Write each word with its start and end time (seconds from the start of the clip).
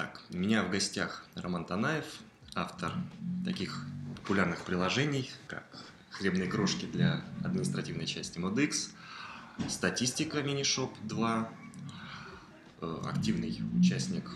Так, 0.00 0.22
у 0.30 0.36
меня 0.38 0.62
в 0.62 0.70
гостях 0.70 1.26
Роман 1.34 1.66
Танаев, 1.66 2.06
автор 2.54 2.90
таких 3.44 3.84
популярных 4.16 4.64
приложений, 4.64 5.30
как 5.46 5.66
хлебные 6.08 6.48
крошки 6.48 6.86
для 6.86 7.22
административной 7.44 8.06
части 8.06 8.38
ModX, 8.38 8.92
статистика 9.68 10.38
Minishop 10.38 10.90
2, 11.02 11.52
э, 12.80 13.02
активный 13.04 13.60
участник 13.78 14.30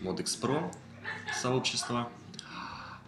ModX 0.00 0.40
Pro 0.40 0.72
сообщества. 1.42 2.08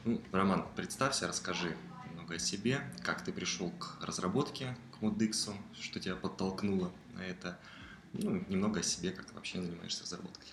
Ну, 0.04 0.20
Роман, 0.32 0.66
представься, 0.74 1.28
расскажи 1.28 1.76
немного 2.10 2.34
о 2.34 2.38
себе, 2.40 2.80
как 3.04 3.22
ты 3.22 3.32
пришел 3.32 3.70
к 3.70 4.04
разработке, 4.04 4.76
к 4.90 5.04
ModX, 5.04 5.54
что 5.80 6.00
тебя 6.00 6.16
подтолкнуло 6.16 6.90
на 7.14 7.20
это, 7.20 7.60
ну, 8.12 8.44
немного 8.48 8.80
о 8.80 8.82
себе, 8.82 9.12
как 9.12 9.26
ты 9.26 9.34
вообще 9.34 9.62
занимаешься 9.62 10.02
разработкой. 10.02 10.48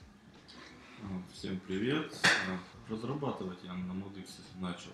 Всем 1.33 1.59
привет. 1.67 2.15
А, 2.23 2.91
разрабатывать 2.91 3.59
я 3.63 3.73
на 3.73 3.91
ModX 3.91 4.29
начал 4.59 4.91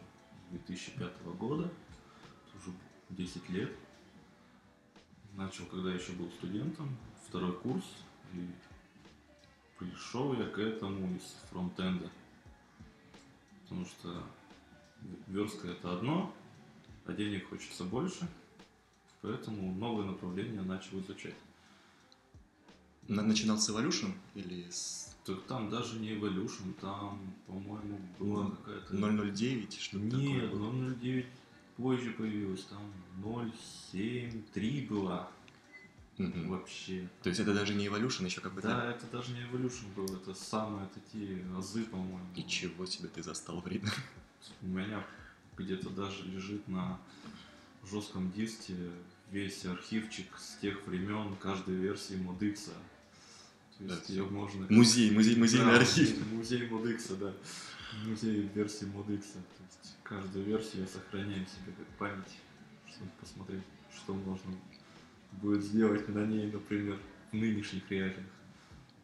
с 0.47 0.51
2005 0.51 1.21
года, 1.37 1.69
уже 2.55 2.71
10 3.09 3.49
лет. 3.49 3.71
Начал, 5.35 5.65
когда 5.67 5.93
еще 5.93 6.13
был 6.13 6.31
студентом, 6.31 6.97
второй 7.27 7.53
курс, 7.53 7.83
и 8.33 8.47
пришел 9.77 10.33
я 10.33 10.47
к 10.47 10.57
этому 10.57 11.15
из 11.15 11.35
фронтенда. 11.51 12.09
Потому 13.63 13.85
что 13.85 14.23
верстка 15.27 15.67
это 15.67 15.93
одно, 15.93 16.33
а 17.05 17.13
денег 17.13 17.49
хочется 17.49 17.83
больше, 17.83 18.27
поэтому 19.21 19.73
новое 19.75 20.05
направление 20.05 20.63
начал 20.63 20.99
изучать. 21.01 21.35
Начинал 23.07 23.59
с 23.59 23.69
Evolution 23.69 24.13
или 24.33 24.69
с... 24.69 25.08
Так 25.29 25.43
там 25.43 25.69
даже 25.69 25.99
не 25.99 26.09
Evolution, 26.15 26.73
там, 26.81 27.21
по-моему, 27.45 27.99
была 28.17 28.43
Ну, 28.45 28.49
какая-то... 28.51 28.95
009, 28.95 29.79
что-то 29.79 30.03
Нет, 30.05 30.49
такое 30.49 30.59
было? 30.59 30.95
009 30.95 31.25
позже 31.77 32.11
появилась, 32.13 32.63
там 32.63 32.81
073 33.91 34.87
была 34.87 35.29
Мгм. 36.17 36.49
вообще. 36.49 37.07
То 37.21 37.29
есть 37.29 37.39
это 37.39 37.53
даже 37.53 37.75
не 37.75 37.85
Evolution, 37.85 38.25
еще 38.25 38.41
как 38.41 38.53
бы 38.55 38.61
Да, 38.63 38.69
так? 38.81 38.95
это 38.95 39.05
даже 39.17 39.31
не 39.33 39.41
Evolution 39.41 39.93
был, 39.95 40.05
это 40.15 40.33
самые 40.33 40.87
такие 40.87 41.45
азы, 41.55 41.83
по-моему. 41.83 42.19
Ничего 42.35 42.87
себе 42.87 43.07
ты 43.07 43.21
застал 43.21 43.59
время. 43.61 43.91
У 44.63 44.67
меня 44.67 45.05
где-то 45.57 45.91
даже 45.91 46.23
лежит 46.23 46.67
на 46.67 46.99
жестком 47.87 48.31
диске 48.31 48.73
весь 49.31 49.63
архивчик 49.65 50.25
с 50.39 50.55
тех 50.57 50.87
времен 50.87 51.35
каждой 51.35 51.75
версии 51.75 52.15
модикса. 52.15 52.71
То 53.79 53.85
есть 53.85 54.07
Да, 54.07 54.13
ее 54.13 54.25
можно... 54.25 54.67
Музей, 54.69 55.11
музей, 55.11 55.35
музейный 55.37 55.71
Да, 55.71 55.77
архив. 55.79 56.31
Музей 56.33 56.67
модикса, 56.67 57.15
да. 57.15 57.33
Музей 58.05 58.49
версии 58.53 58.85
модикса. 58.85 59.33
То 59.33 59.63
есть 59.67 59.95
каждую 60.03 60.45
версию 60.45 60.81
я 60.81 60.87
сохраняю 60.87 61.45
себе 61.45 61.73
как 61.77 61.87
память, 61.97 62.37
чтобы 62.87 63.09
посмотреть, 63.19 63.63
что 63.95 64.13
можно 64.13 64.51
будет 65.31 65.63
сделать 65.63 66.07
на 66.09 66.25
ней, 66.25 66.51
например, 66.51 66.99
в 67.31 67.35
нынешних 67.35 67.89
реалиях. 67.89 68.25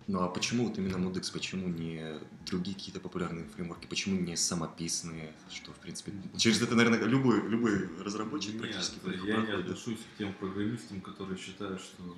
Ну 0.07 0.19
а 0.21 0.29
почему 0.29 0.67
вот 0.67 0.77
именно 0.77 0.97
Modix, 0.97 1.33
почему 1.33 1.67
не 1.67 2.19
другие 2.45 2.75
какие-то 2.75 2.99
популярные 2.99 3.45
фреймворки, 3.45 3.87
почему 3.87 4.19
не 4.21 4.37
самописные, 4.37 5.31
что 5.52 5.71
в 5.71 5.77
принципе 5.77 6.11
через 6.37 6.61
это, 6.61 6.75
наверное, 6.75 7.03
любой, 7.05 7.41
любой 7.49 7.89
разработчик 8.03 8.53
Нет, 8.53 8.61
практически 8.61 8.99
я 9.03 9.11
не 9.14 9.17
проходит. 9.33 9.59
отношусь 9.61 9.97
к 9.99 10.17
тем 10.19 10.31
программистам, 10.33 11.02
которые 11.02 11.39
считают, 11.39 11.81
что 11.81 12.15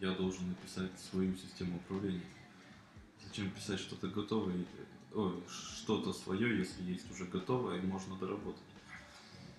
я 0.00 0.12
должен 0.12 0.48
написать 0.48 0.90
свою 0.98 1.36
систему 1.36 1.76
управления. 1.76 2.24
Зачем 3.24 3.50
писать 3.50 3.80
что-то 3.80 4.08
готовое, 4.08 4.64
ой, 5.14 5.42
что-то 5.48 6.12
свое, 6.12 6.58
если 6.58 6.82
есть 6.84 7.10
уже 7.10 7.24
готовое 7.24 7.78
и 7.78 7.86
можно 7.86 8.16
доработать. 8.16 8.62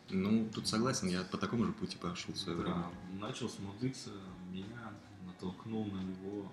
Ну, 0.10 0.50
тут 0.54 0.68
согласен, 0.68 1.08
я 1.08 1.22
по 1.24 1.38
такому 1.38 1.66
же 1.66 1.72
пути 1.74 1.98
пошел 1.98 2.34
в 2.34 2.38
свое 2.38 2.58
время. 2.58 2.76
Да, 2.76 3.28
начал 3.28 3.48
с 3.48 3.60
Модикса, 3.60 4.12
меня 4.50 4.94
натолкнул 5.26 5.86
на 5.86 6.02
него 6.02 6.52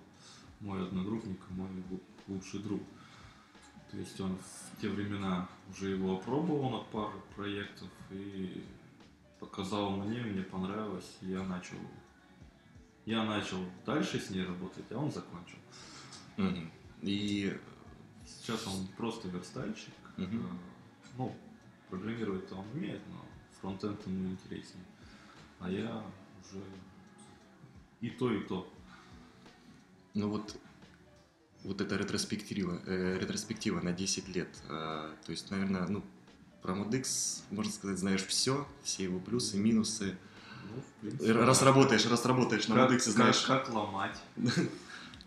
мой 0.61 0.83
одногруппник, 0.83 1.41
мой 1.51 1.71
лу- 1.91 2.03
лучший 2.29 2.61
друг. 2.61 2.83
То 3.91 3.97
есть 3.97 4.21
он 4.21 4.37
в 4.37 4.81
те 4.81 4.89
времена 4.89 5.49
уже 5.71 5.91
его 5.91 6.17
опробовал 6.17 6.71
на 6.71 6.79
пару 6.81 7.23
проектов 7.35 7.89
и 8.11 8.63
показал 9.41 9.91
мне, 9.97 10.21
мне 10.21 10.43
понравилось, 10.43 11.17
и 11.23 11.29
я 11.29 11.43
начал 11.45 11.79
я 13.07 13.25
начал 13.25 13.59
дальше 13.87 14.21
с 14.21 14.31
ней 14.31 14.45
работать, 14.45 14.85
а 14.91 14.99
он 14.99 15.11
закончил. 15.11 15.59
Мгм. 16.37 16.71
И 17.03 17.57
Сейчас 18.27 18.67
он 18.67 18.87
просто 18.97 19.29
верстальщик. 19.29 19.95
Э, 20.17 20.27
Ну, 21.17 21.35
программировать-то 21.89 22.57
он 22.57 22.67
умеет, 22.75 23.01
но 23.09 23.25
фронтенд 23.61 24.07
ему 24.07 24.31
интереснее. 24.31 24.85
А 25.61 25.71
я 25.71 26.05
уже 26.45 26.63
и 28.01 28.11
то, 28.11 28.33
и 28.33 28.43
то. 28.45 28.71
Ну 30.15 30.31
вот, 30.31 30.57
вот 31.65 31.81
эта 31.81 31.97
ретроспектива, 31.97 32.81
э, 32.87 33.19
ретроспектива 33.19 33.81
на 33.81 33.93
10 33.93 34.29
лет, 34.29 34.49
э, 34.69 35.15
то 35.25 35.33
есть, 35.33 35.51
наверное, 35.51 35.87
ну, 35.87 36.03
про 36.63 36.75
Modix, 36.75 37.43
можно 37.51 37.73
сказать, 37.73 37.99
знаешь 37.99 38.25
все, 38.27 38.67
все 38.83 39.05
его 39.05 39.21
плюсы, 39.21 39.57
минусы. 39.57 40.17
Ну, 40.75 40.81
в 40.81 41.01
принципе, 41.01 41.33
Раз 41.33 41.59
да. 41.61 41.65
работаешь, 41.67 42.07
раз 42.07 42.25
работаешь 42.25 42.69
на 42.69 42.75
как, 42.75 42.91
Modix, 42.91 43.11
знаешь, 43.11 43.41
как, 43.43 43.67
как 43.67 43.75
ломать. 43.75 44.19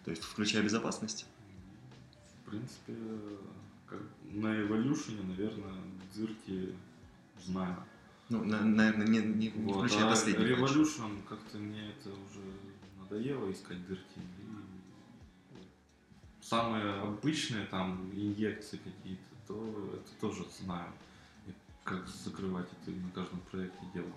то 0.06 0.12
есть, 0.12 0.24
включая 0.24 0.64
безопасность. 0.64 1.26
В 2.42 2.50
принципе, 2.50 2.96
как 3.88 4.00
на 4.32 4.48
Evolution, 4.48 5.26
наверное, 5.28 5.74
дырки 6.16 6.76
знаю. 7.46 7.76
Ну, 8.30 8.44
на- 8.44 8.64
наверное, 8.64 9.08
не, 9.08 9.20
не, 9.20 9.50
не 9.50 9.50
Вот, 9.50 9.78
включая 9.78 10.06
а 10.06 10.10
последний. 10.10 10.46
Revolution, 10.46 11.24
как-то 11.28 11.58
мне 11.58 11.90
это 11.90 12.10
уже 12.10 12.44
надоело 13.00 13.52
искать 13.52 13.86
дырки. 13.88 14.20
И 14.20 15.60
самые 16.42 17.02
обычные 17.02 17.66
там 17.66 18.12
инъекции 18.14 18.78
какие-то, 18.78 19.24
то 19.48 19.94
это 19.94 20.12
тоже 20.22 20.46
знаю. 20.60 20.92
И 21.48 21.54
как 21.84 22.08
закрывать 22.08 22.68
это 22.82 22.92
на 22.92 23.10
каждом 23.12 23.40
проекте 23.52 23.86
делаю. 23.94 24.14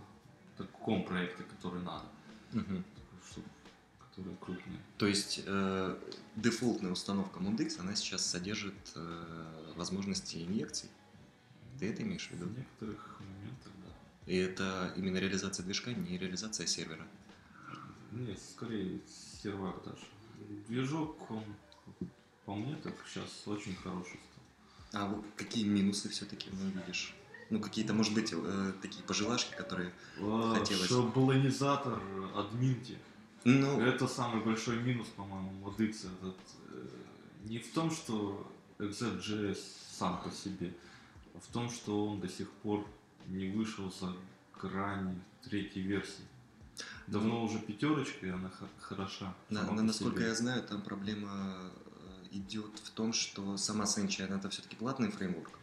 Таком 0.57 1.05
проекте, 1.05 1.43
который 1.45 1.83
надо. 1.83 2.07
Мгм. 2.53 2.85
Такой, 2.95 3.19
чтоб- 3.31 3.45
Который 4.01 4.37
крупный. 4.41 4.79
То 4.99 5.07
есть 5.07 5.43
э, 5.47 5.99
дефолтная 6.37 6.93
установка 6.93 7.41
Mundix, 7.41 7.81
она 7.81 7.95
сейчас 7.95 8.25
содержит 8.27 8.75
э, 8.95 9.73
возможности 9.77 10.37
инъекций. 10.37 10.91
Ты 11.79 11.91
это 11.91 12.03
имеешь 12.03 12.29
в 12.29 12.33
виду? 12.33 12.45
В 12.47 12.59
некоторых 12.59 13.21
моментах, 13.21 13.73
да. 13.85 14.33
И 14.33 14.37
это 14.37 14.93
именно 14.97 15.17
реализация 15.17 15.65
движка, 15.65 15.93
не 15.95 16.19
реализация 16.19 16.67
сервера. 16.67 17.07
Нет, 18.13 18.39
скорее 18.39 19.01
сервак 19.43 19.83
даже. 19.85 20.05
Движок, 20.69 21.31
он 21.31 21.45
по 22.45 22.55
мне 22.55 22.77
так 22.77 22.95
сейчас 23.07 23.47
очень 23.47 23.75
хороший 23.77 24.21
стал. 24.91 25.03
А 25.03 25.07
вот 25.09 25.25
какие 25.37 25.65
минусы 25.65 26.11
все-таки 26.11 26.51
ну, 26.53 26.69
видишь? 26.69 27.15
Ну, 27.53 27.61
какие-то, 27.61 27.93
может 27.93 28.15
быть, 28.15 28.33
э, 28.33 28.73
такие 28.81 29.05
пожелашки, 29.05 29.55
которые... 29.55 29.93
А, 30.19 30.55
Хотелось. 30.59 30.87
Что 30.87 31.03
баланизатор 31.03 32.01
админки. 32.35 32.99
Ну, 33.45 33.79
Это 33.79 34.09
самый 34.09 34.43
большой 34.43 34.81
минус, 34.81 35.09
по-моему, 35.09 35.51
Modix. 35.63 36.07
Этот, 36.21 36.37
э, 36.71 36.89
не 37.45 37.59
в 37.59 37.71
том, 37.75 37.91
что 37.91 38.51
XFJS 38.79 39.59
сам 39.91 40.23
по 40.23 40.31
себе, 40.31 40.73
а 41.35 41.41
в 41.41 41.47
том, 41.53 41.69
что 41.69 42.07
он 42.07 42.21
до 42.21 42.29
сих 42.29 42.51
пор 42.63 42.87
не 43.27 43.51
вышел 43.51 43.93
за 43.93 44.15
грани 44.59 45.21
третьей 45.43 45.83
версии. 45.83 46.25
Давно 47.07 47.45
уже 47.45 47.59
пятерочка, 47.59 48.25
и 48.27 48.31
она 48.31 48.51
хороша. 48.81 49.35
на- 49.51 49.67
по 49.67 49.75
насколько 49.75 50.21
себе. 50.21 50.29
я 50.29 50.35
знаю, 50.35 50.63
там 50.63 50.81
проблема 50.81 51.31
э, 51.31 52.29
идет 52.31 52.79
в 52.83 52.91
том, 52.93 53.13
что 53.13 53.59
сама 53.59 53.85
Sencha, 53.85 54.25
она 54.27 54.37
это 54.39 54.49
все-таки 54.49 54.77
платный 54.77 55.11
фреймворк. 55.11 55.59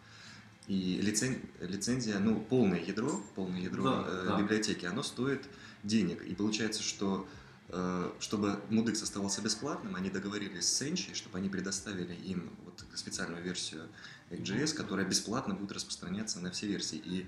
И 0.70 1.00
лицен- 1.02 1.42
лицензия, 1.62 2.20
ну, 2.20 2.40
полное 2.40 2.80
ядро, 2.80 3.20
полное 3.34 3.60
ядро 3.60 3.84
Да, 3.84 4.06
э, 4.08 4.26
да. 4.28 4.40
библиотеки, 4.40 4.86
оно 4.86 5.02
стоит 5.02 5.50
денег. 5.84 6.22
И 6.22 6.36
получается, 6.36 6.84
что 6.84 7.28
э, 7.70 8.12
чтобы 8.20 8.60
Mudix 8.70 9.02
оставался 9.02 9.42
бесплатным, 9.42 9.96
они 9.96 10.12
договорились 10.12 10.68
с 10.68 10.82
Sencha, 10.82 11.16
чтобы 11.16 11.40
они 11.40 11.50
предоставили 11.50 12.14
им 12.14 12.52
вот 12.66 12.86
специальную 12.94 13.44
версию 13.44 13.88
XJS, 14.30 14.76
которая 14.76 15.08
бесплатно 15.08 15.56
будет 15.56 15.72
распространяться 15.72 16.40
на 16.40 16.52
все 16.52 16.68
версии. 16.68 17.02
И 17.04 17.28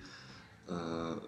э, 0.67 1.20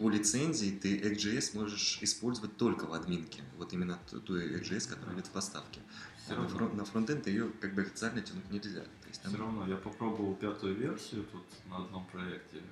по 0.00 0.08
лицензии 0.08 0.70
ты 0.82 0.98
XJS 0.98 1.54
можешь 1.58 1.98
использовать 2.00 2.56
только 2.56 2.86
в 2.86 2.94
админке. 2.94 3.42
Вот 3.58 3.74
именно 3.74 3.98
ту, 4.10 4.18
ту 4.20 4.38
XJS, 4.40 4.88
которая 4.88 5.14
идет 5.16 5.26
в 5.26 5.30
поставке. 5.30 5.80
Всё 6.24 6.34
А 6.34 6.38
на, 6.38 6.42
равно. 6.44 6.56
фрон- 6.58 6.76
на 6.76 6.84
фронтенд 6.86 7.26
ее 7.26 7.50
как 7.60 7.74
бы 7.74 7.82
официально 7.82 8.22
тянуть 8.22 8.50
нельзя. 8.50 8.80
То 8.80 9.08
есть 9.08 9.20
там- 9.22 9.30
Все 9.32 9.40
равно 9.42 9.66
я 9.68 9.76
попробовал 9.76 10.34
пятую 10.36 10.74
версию 10.74 11.24
тут 11.30 11.44
на 11.68 11.76
одном 11.84 12.06
проекте. 12.06 12.62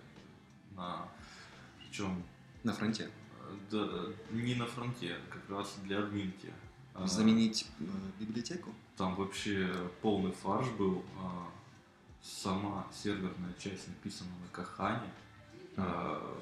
На 0.74 1.06
причем 1.78 2.24
на 2.64 2.72
фронте. 2.72 3.10
да, 3.70 4.06
не 4.30 4.54
на 4.54 4.66
фронте, 4.66 5.16
как 5.28 5.50
раз 5.50 5.76
для 5.84 5.98
админки. 5.98 6.50
А, 6.94 7.06
Заменить 7.06 7.66
э, 7.80 7.84
библиотеку? 8.20 8.74
Там 8.96 9.14
вообще 9.16 9.70
полный 10.00 10.32
фарш 10.32 10.66
был. 10.78 11.04
а, 11.20 11.46
Сама 12.22 12.86
серверная 12.92 13.52
часть 13.58 13.86
написана 13.88 14.30
на 14.40 14.48
Кахане. 14.50 15.10
а, 15.76 16.36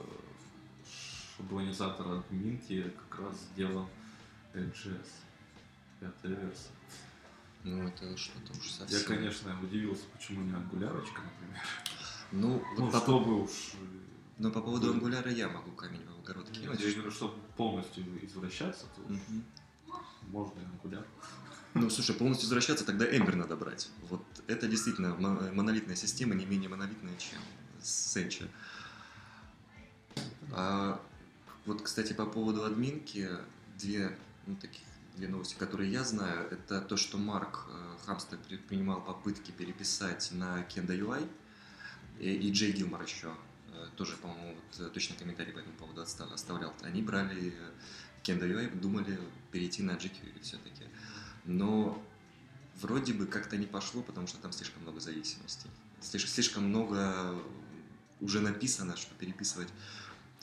Шаблонизатор 1.37 2.07
админки 2.13 2.93
как 3.11 3.21
раз 3.27 3.37
сделан 3.53 3.87
Node.js. 4.55 5.09
Пятая 6.01 6.35
версия. 6.35 6.69
Ну, 7.65 7.89
это 7.89 8.17
что-то 8.17 8.53
уж 8.53 8.71
совсем. 8.71 8.99
Я, 8.99 9.05
конечно, 9.05 9.61
удивился, 9.63 10.05
почему 10.15 10.43
не 10.45 10.53
ангулярочка, 10.55 11.21
например. 11.23 11.63
Ну, 12.33 12.63
Ну, 12.77 12.85
вот 12.85 12.93
по, 12.93 12.99
чтобы 13.01 13.43
уж... 13.43 13.51
но 14.39 14.51
по 14.51 14.61
поводу 14.61 14.93
ангуляра 14.93 15.31
я 15.31 15.49
могу 15.49 15.73
камень 15.73 16.03
в 16.07 16.21
огород 16.21 16.49
Я 16.53 16.63
кинуть. 16.63 16.95
говорю, 16.95 17.11
чтобы 17.11 17.35
полностью 17.57 18.05
извращаться, 18.25 18.87
то 18.95 19.03
Мгм. 19.03 19.45
можно 20.29 20.61
и 20.61 20.65
ангуляр. 20.65 21.05
Ну, 21.75 21.91
слушай, 21.91 22.15
полностью 22.15 22.47
возвращаться, 22.47 22.85
тогда 22.87 23.05
Эмбер 23.05 23.35
надо 23.37 23.57
брать. 23.57 23.91
Вот 24.09 24.23
это 24.47 24.67
действительно 24.69 25.15
мо- 25.17 25.53
монолитная 25.53 25.97
система, 25.97 26.35
не 26.35 26.47
менее 26.47 26.69
монолитная, 26.71 27.17
чем 27.19 27.41
Сенча. 27.83 28.49
А, 30.53 31.01
вот, 31.67 31.83
кстати, 31.83 32.13
по 32.13 32.27
поводу 32.27 32.65
админки, 32.65 33.29
две, 33.79 34.17
ну, 34.47 34.57
таких, 34.57 34.83
две 35.17 35.29
новости, 35.29 35.57
которые 35.59 35.91
я 35.91 36.05
знаю, 36.05 36.49
это 36.51 36.81
то, 36.81 36.97
что 36.97 37.19
Марк 37.19 37.67
э, 37.69 37.97
Хамстед 38.07 38.41
предпринимал 38.47 39.03
попытки 39.03 39.51
переписать 39.51 40.31
на 40.33 40.63
Kenda 40.63 40.97
UI, 40.99 41.29
и, 42.21 42.51
Джей 42.53 42.73
Гилмор 42.73 43.03
еще 43.03 43.35
э, 43.73 43.89
тоже, 43.97 44.17
по-моему, 44.17 44.55
вот, 44.55 44.87
э, 44.87 44.91
точно 44.91 45.17
комментарий 45.17 45.53
по 45.53 45.59
этому 45.59 45.75
поводу 45.75 46.03
оставлял. 46.03 46.73
Они 46.83 47.03
брали 47.03 47.53
Kenda 48.23 48.49
UI, 48.49 48.79
думали 48.79 49.19
перейти 49.51 49.83
на 49.83 49.93
jQuery 49.93 50.41
все-таки. 50.43 50.85
Но 51.45 52.03
вроде 52.81 53.13
бы 53.13 53.27
как-то 53.27 53.57
не 53.57 53.67
пошло, 53.67 54.03
потому 54.03 54.27
что 54.27 54.39
там 54.39 54.53
слишком 54.53 54.83
много 54.83 55.01
зависимостей. 55.01 55.71
Слишком 56.01 56.65
много 56.65 57.35
уже 58.21 58.41
написано, 58.41 58.97
что 58.97 59.15
переписывать 59.15 59.69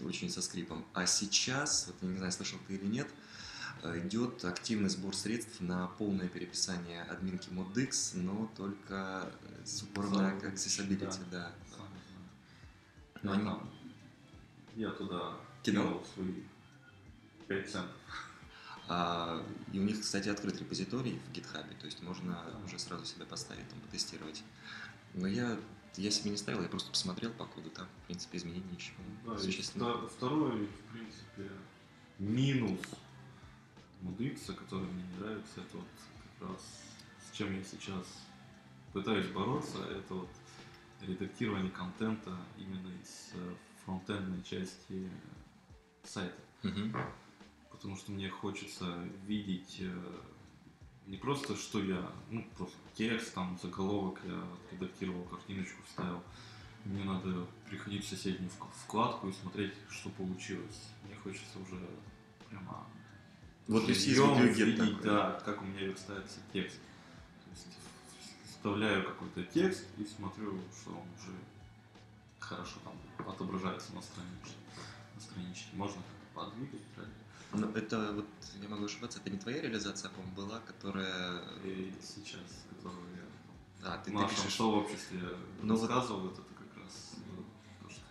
очень 0.05 0.29
со 0.29 0.41
скрипом. 0.41 0.85
А 0.93 1.05
сейчас, 1.05 1.87
вот 1.87 1.95
я 2.01 2.09
не 2.09 2.17
знаю, 2.17 2.31
слышал 2.31 2.59
ты 2.67 2.75
или 2.75 2.85
нет, 2.85 3.07
э, 3.83 3.99
идет 4.05 4.43
активный 4.45 4.89
сбор 4.89 5.15
средств 5.15 5.59
на 5.61 5.87
полное 5.87 6.27
переписание 6.27 7.03
админки 7.03 7.49
ModX, 7.49 8.17
но 8.17 8.51
только 8.55 9.31
с 9.65 9.81
упором 9.83 10.13
на 10.13 10.31
accessibility, 10.39 11.19
да. 11.31 11.51
Знаю. 11.71 11.91
Но 13.23 13.33
Я 13.33 13.39
они- 13.39 13.59
Я 14.75 14.89
туда 14.91 15.35
кинул 15.61 16.05
свои 16.13 16.43
5 17.47 17.69
центов. 17.71 17.95
А, 18.89 19.45
и 19.71 19.79
у 19.79 19.83
них, 19.83 20.01
кстати, 20.01 20.27
открыт 20.27 20.59
репозиторий 20.59 21.19
в 21.27 21.31
GitHub, 21.31 21.65
то 21.79 21.85
есть 21.85 22.01
можно 22.01 22.33
Да. 22.33 22.59
уже 22.65 22.77
сразу 22.79 23.05
себя 23.05 23.25
поставить, 23.25 23.67
там, 23.69 23.79
потестировать. 23.79 24.43
Но 25.13 25.25
я, 25.27 25.57
я 25.97 26.11
себе 26.11 26.31
не 26.31 26.37
ставил, 26.37 26.61
я 26.61 26.69
просто 26.69 26.91
посмотрел 26.91 27.31
по 27.31 27.45
коду, 27.45 27.69
там, 27.69 27.87
в 28.03 28.07
принципе, 28.07 28.37
изменений 28.37 28.63
ничего 28.71 28.97
Да, 29.25 29.37
существенного. 29.37 30.05
вто- 30.05 30.09
второй, 30.09 30.65
в 30.65 30.91
принципе, 30.91 31.51
минус 32.19 32.79
Moodx, 34.01 34.53
который 34.53 34.85
мне 34.87 35.03
не 35.03 35.19
нравится, 35.19 35.61
это 35.61 35.77
вот 35.77 35.87
как 36.39 36.49
раз 36.49 36.61
с 37.31 37.35
чем 37.37 37.55
я 37.55 37.63
сейчас 37.63 38.05
пытаюсь 38.91 39.27
бороться, 39.27 39.77
это 39.89 40.13
вот 40.15 40.29
редактирование 41.01 41.71
контента 41.71 42.35
именно 42.57 42.89
из 43.01 43.31
э, 43.33 43.55
фронтендной 43.85 44.41
части 44.43 45.09
сайта. 46.03 46.35
Мгм. 46.63 46.95
Потому 47.71 47.97
что 47.97 48.11
мне 48.11 48.29
хочется 48.29 48.85
видеть 49.25 49.77
э, 49.79 50.21
не 51.07 51.17
просто, 51.17 51.55
что 51.55 51.83
я, 51.83 52.11
ну, 52.29 52.45
просто 52.57 52.77
текст, 52.95 53.33
там, 53.33 53.57
заголовок 53.61 54.19
я 54.25 54.41
редактировал, 54.71 55.23
картиночку 55.25 55.81
вставил. 55.87 56.21
Мне 56.85 57.03
надо 57.03 57.45
приходить 57.69 58.05
в 58.05 58.09
соседнюю 58.09 58.49
вк- 58.51 58.67
вкладку 58.85 59.29
и 59.29 59.33
смотреть, 59.33 59.73
что 59.89 60.09
получилось. 60.09 60.89
Мне 61.05 61.15
хочется 61.15 61.59
уже 61.59 61.79
прямо 62.49 62.85
Вот, 63.67 63.87
видеогет 63.87 64.57
видеть, 64.57 65.01
да, 65.01 65.41
как 65.45 65.61
у 65.61 65.65
меня 65.65 65.85
верстается 65.87 66.39
текст. 66.51 66.79
То 67.45 67.49
есть 67.51 67.67
вставляю 68.49 69.05
какой-то 69.05 69.43
текст 69.43 69.85
и 69.97 70.05
смотрю, 70.05 70.59
что 70.81 70.91
он 70.91 71.07
уже 71.17 71.35
хорошо 72.39 72.79
там 72.83 72.93
отображается 73.27 73.93
на 73.93 74.01
страничке. 74.01 74.55
На 75.15 75.21
страничке. 75.21 75.69
Можно 75.73 76.01
как-то 76.01 76.51
подвигать. 76.51 76.93
так. 76.95 77.07
Но 77.53 77.69
это 77.71 78.13
вот, 78.13 78.25
я 78.61 78.67
могу 78.69 78.85
ошибаться, 78.85 79.19
это 79.19 79.29
не 79.29 79.37
твоя 79.37 79.61
реализация, 79.61 80.09
по-моему, 80.09 80.35
была, 80.35 80.59
которая... 80.61 81.41
И 81.63 81.93
сейчас, 82.01 82.65
которую 82.69 83.03
я 83.15 83.87
А, 83.93 83.97
ты, 83.97 84.11
в 84.11 84.13
ты 84.15 84.19
нашем 84.19 84.35
пишешь... 84.37 84.55
сообществе 84.55 85.21
Ну 85.61 85.75
вот- 85.75 85.89
рассказывал, 85.89 86.27
это 86.31 86.41
как 86.41 86.83
раз 86.83 87.11
ну, 87.27 87.43
то, 87.83 87.89
что 87.93 88.01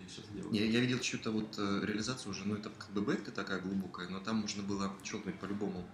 я 0.00 0.08
сейчас 0.08 0.26
делаю. 0.34 0.52
Я, 0.52 0.66
я 0.66 0.80
видел 0.80 0.98
чью-то 0.98 1.30
вот 1.30 1.54
э, 1.58 1.80
реализацию 1.84 2.30
уже, 2.32 2.44
ну 2.46 2.56
это 2.56 2.70
как 2.70 2.90
бы 2.90 3.00
бетка 3.00 3.30
такая 3.32 3.60
глубокая, 3.60 4.08
но 4.08 4.20
там 4.20 4.36
можно 4.36 4.62
было 4.62 4.92
щелкнуть 5.02 5.38
по 5.38 5.46
любому 5.46 5.88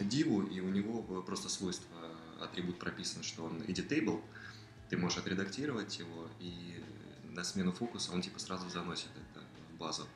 диву, 0.00 0.42
и 0.42 0.60
у 0.60 0.70
него 0.70 1.04
э, 1.08 1.22
просто 1.26 1.48
свойство, 1.48 1.94
э, 2.38 2.44
атрибут 2.44 2.78
прописан, 2.78 3.22
что 3.22 3.44
он 3.44 3.58
editable, 3.62 4.22
ты 4.88 4.96
можешь 4.96 5.18
отредактировать 5.18 5.98
его, 5.98 6.28
и 6.40 6.82
на 7.24 7.44
смену 7.44 7.72
фокуса 7.72 8.12
он 8.12 8.22
типа 8.22 8.38
сразу 8.38 8.68
заносит 8.70 9.08
это 9.34 9.44
в 9.72 9.76
базу. 9.78 10.06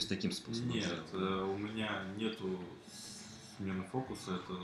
Есть 0.00 0.08
таким 0.08 0.32
способом 0.32 0.70
Нет, 0.70 0.84
сделано. 1.10 1.26
э, 1.26 1.42
у 1.44 1.58
меня 1.58 2.02
нету 2.16 2.58
смены 3.58 3.82
фокуса, 3.92 4.36
это 4.36 4.58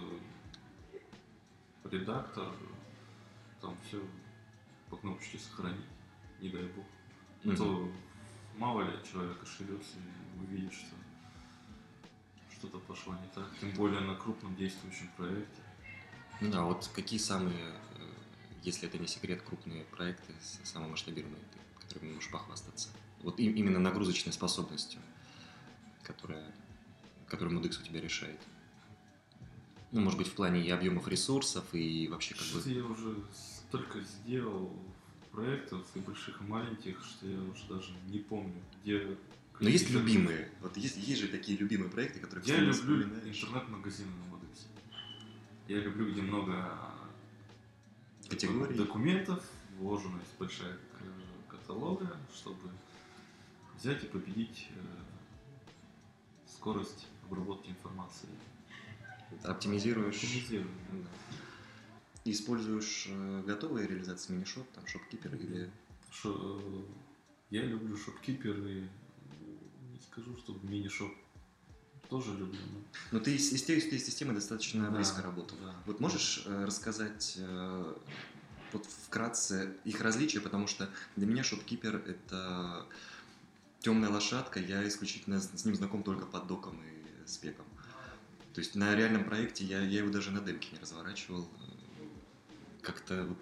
редактор, 1.95 2.51
там 3.61 3.77
все 3.87 4.03
по 4.89 4.97
кнопочке 4.97 5.39
сохранить, 5.39 5.85
не 6.41 6.49
дай 6.49 6.63
бог. 6.69 6.87
А 7.45 7.49
Мгм. 7.49 7.57
То 7.59 7.93
мало 8.57 8.81
ли 8.81 8.93
человек 9.05 9.37
ошибется 9.43 9.99
и 9.99 10.41
увидит, 10.43 10.73
что 10.73 10.97
что-то 12.57 12.79
пошло 12.79 13.13
не 13.13 13.29
так. 13.35 13.51
Тем 13.61 13.73
более 13.75 14.01
на 14.01 14.15
крупном 14.15 14.57
действующем 14.57 15.11
проекте. 15.19 15.61
Ну 16.41 16.51
да, 16.51 16.63
вот 16.63 16.91
какие 16.95 17.19
самые, 17.19 17.75
э, 17.99 18.11
если 18.63 18.89
это 18.89 18.97
не 18.97 19.07
секрет, 19.07 19.43
крупные 19.43 19.85
проекты, 19.85 20.33
самые 20.65 20.91
масштабируемые, 20.93 21.43
ты- 21.53 21.83
которыми 21.87 22.15
можешь 22.15 22.31
похвастаться? 22.31 22.89
Вот 23.23 23.39
им- 23.39 23.55
именно 23.55 23.79
нагрузочной 23.79 24.33
способностью, 24.33 25.01
которая, 26.07 26.55
которую 27.27 27.59
Moodx 27.59 27.81
у 27.81 27.83
тебя 27.83 28.01
решает. 28.01 28.41
Ну, 29.93 30.01
может 30.01 30.19
быть, 30.19 30.29
в 30.29 30.35
плане 30.35 30.65
и 30.65 30.71
объемов 30.71 31.09
ресурсов, 31.09 31.65
и 31.73 32.09
вообще 32.09 32.35
как 32.35 32.47
бы... 32.49 32.71
я 32.71 32.85
уже 32.85 33.17
столько 33.33 34.01
сделал 34.01 34.73
проектов 35.33 35.87
и 35.95 36.01
больших, 36.01 36.41
и 36.41 36.45
маленьких, 36.45 37.03
что 37.05 37.27
я 37.27 37.41
уже 37.41 37.67
даже 37.69 37.93
не 38.09 38.19
помню, 38.19 38.61
где... 38.83 39.17
Но 39.59 39.69
есть 39.69 39.91
любимые. 39.91 40.51
Вот 40.61 40.77
есть, 40.77 40.97
есть 40.97 41.21
же 41.21 41.29
такие 41.29 41.57
любимые 41.57 41.91
проекты, 41.91 42.21
которые 42.21 42.47
Я 42.47 42.61
люблю 42.61 43.03
интернет-магазины 43.03 44.11
на 44.11 44.37
Модексе. 44.37 44.67
Я 45.67 45.79
люблю, 45.79 46.13
где 46.13 46.21
много 46.21 46.79
Категорий. 48.29 48.77
документов, 48.77 49.43
вложена 49.79 50.19
есть 50.19 50.39
большая 50.39 50.77
каталога, 51.49 52.17
чтобы 52.35 52.71
взять 53.79 54.05
и 54.05 54.07
победить 54.07 54.69
э, 54.71 55.16
скорость 56.67 57.07
обработки 57.31 57.71
информации. 57.71 58.29
Оптимизируешь. 59.45 60.17
Оптимизирую, 60.17 60.67
да. 60.91 61.09
И 62.25 62.33
Используешь 62.33 63.07
э, 63.09 63.43
готовые 63.47 63.87
реализации 63.87 64.33
мини-шоп, 64.33 64.67
там, 64.75 64.85
шопкипер 64.87 65.33
или... 65.37 65.71
Шо- 66.11 66.61
э, 66.61 66.83
я 67.51 67.63
люблю 67.63 67.97
шопкипер 67.97 68.57
и 68.67 68.81
э, 68.81 68.87
не 69.93 70.01
скажу, 70.11 70.37
что 70.39 70.59
мини-шоп 70.65 71.13
тоже 72.09 72.33
люблю. 72.33 72.59
но- 72.73 72.81
Но 73.13 73.21
ты 73.21 73.37
из, 73.37 73.53
из 73.53 73.63
той, 73.63 73.77
из 73.77 73.89
той 73.89 74.01
системы 74.01 74.35
достаточно 74.35 74.87
Да, 74.87 74.97
близко 74.97 75.23
работал. 75.23 75.57
да. 75.63 75.77
Вот 75.87 76.01
можешь 76.01 76.43
э, 76.47 76.65
рассказать 76.65 77.35
э, 77.39 77.95
вот 78.73 78.87
вкратце 78.87 79.73
их 79.85 80.01
различия, 80.01 80.41
потому 80.41 80.67
что 80.67 80.91
для 81.15 81.27
меня 81.27 81.45
шопкипер 81.45 81.95
это 81.97 82.87
темная 83.87 84.11
лошадка, 84.11 84.59
я 84.59 84.87
исключительно 84.89 85.41
с, 85.41 85.65
ним 85.65 85.77
знаком 85.77 86.03
только 86.03 86.27
под 86.27 86.49
доком 86.49 86.77
и 86.83 87.29
спеком. 87.29 87.65
То 88.53 88.59
есть 88.61 88.75
на 88.75 88.97
реальном 88.97 89.23
проекте 89.23 89.65
я, 89.65 89.81
я 89.81 89.99
его 89.99 90.11
даже 90.11 90.33
на 90.33 90.41
демке 90.41 90.71
не 90.73 90.81
разворачивал. 90.81 91.47
Как-то 92.83 93.27
вот 93.27 93.39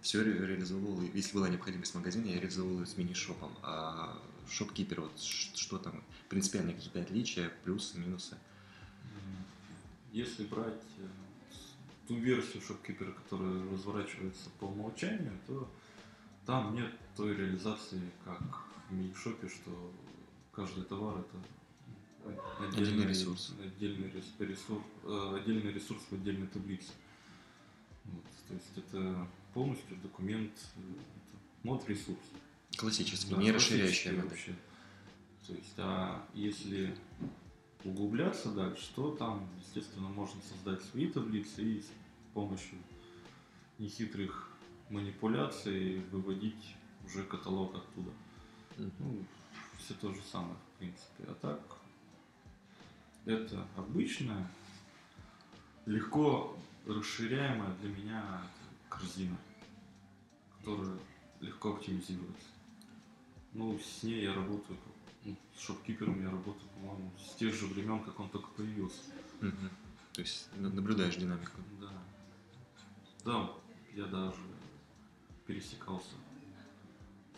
все 0.00 0.24
реализовывал, 0.24 1.00
если 1.14 1.34
была 1.34 1.48
необходимость 1.48 1.92
в 1.92 1.94
магазине, 1.94 2.34
я 2.34 2.40
реализовывал 2.40 2.80
ее 2.80 2.86
с 2.86 2.96
мини-шопом. 2.96 3.56
А 3.62 4.20
шопкипер, 4.50 5.02
вот 5.02 5.16
что 5.20 5.78
там, 5.78 6.02
принципиальные 6.28 6.74
какие-то 6.74 7.00
отличия, 7.00 7.52
плюсы, 7.62 8.00
минусы? 8.00 8.36
Если 10.10 10.44
брать 10.44 10.82
э, 10.98 11.06
ту 12.08 12.16
версию 12.16 12.62
шопкипера, 12.62 13.12
которая 13.12 13.62
разворачивается 13.70 14.50
по 14.58 14.64
умолчанию, 14.64 15.38
то 15.46 15.70
там 16.46 16.74
нет 16.74 16.90
той 17.14 17.36
реализации, 17.36 18.10
как 18.24 18.71
в 18.92 18.94
мини-шопе, 18.94 19.48
что 19.48 19.92
каждый 20.52 20.84
товар 20.84 21.18
это 21.20 21.36
Отдельный 22.60 23.06
ресурс. 23.06 23.52
Отдельный 23.60 24.08
рес- 24.10 24.34
ресурс, 24.38 24.84
э, 25.02 25.36
отдельный 25.40 25.72
ресурс 25.72 26.00
в 26.08 26.12
отдельной 26.14 26.46
таблице. 26.46 26.92
Вот, 28.04 28.22
то 28.46 28.54
есть 28.54 28.70
это 28.76 29.26
полностью 29.54 29.96
документ, 29.96 30.52
это 30.76 31.36
мод 31.64 31.88
ресурс. 31.88 32.20
Классический, 32.76 33.30
Да, 33.34 33.42
не 33.42 33.50
модель. 33.50 33.82
вообще. 33.82 34.54
То 35.48 35.52
есть, 35.54 35.74
а 35.78 36.24
если 36.34 36.96
углубляться 37.84 38.52
дальше, 38.52 38.88
то 38.94 39.10
там, 39.16 39.48
естественно, 39.60 40.08
можно 40.08 40.40
создать 40.42 40.80
свои 40.84 41.08
таблицы 41.08 41.60
и 41.64 41.80
с 41.80 41.88
помощью 42.34 42.78
нехитрых 43.80 44.48
манипуляций 44.90 45.98
выводить 46.12 46.76
уже 47.04 47.24
каталог 47.24 47.74
оттуда. 47.74 48.10
Ну, 48.78 49.24
все 49.78 49.94
то 49.94 50.12
же 50.12 50.20
самое, 50.22 50.54
в 50.54 50.78
принципе. 50.78 51.24
А 51.28 51.34
так, 51.34 51.60
это 53.24 53.66
обычная, 53.76 54.46
легко 55.86 56.56
расширяемая 56.86 57.74
для 57.76 57.90
меня 57.90 58.42
корзина, 58.88 59.36
которая 60.58 60.98
легко 61.40 61.74
оптимизируется. 61.74 62.48
Ну, 63.52 63.78
с 63.78 64.02
ней 64.02 64.22
я 64.22 64.34
работаю, 64.34 64.78
ну, 65.24 65.36
с 65.56 65.60
шопкипером 65.60 66.22
я 66.22 66.30
работаю, 66.30 66.68
по-моему, 66.74 67.10
с 67.18 67.34
тех 67.34 67.54
же 67.54 67.66
времен, 67.66 68.02
как 68.02 68.18
он 68.18 68.28
только 68.30 68.48
появился. 68.50 69.02
Мгм. 69.40 69.70
То 70.12 70.20
есть 70.20 70.48
на- 70.56 70.70
наблюдаешь 70.70 71.16
динамику. 71.16 71.60
Да. 71.80 71.92
Да, 73.24 73.50
я 73.94 74.06
даже 74.06 74.36
пересекался 75.46 76.14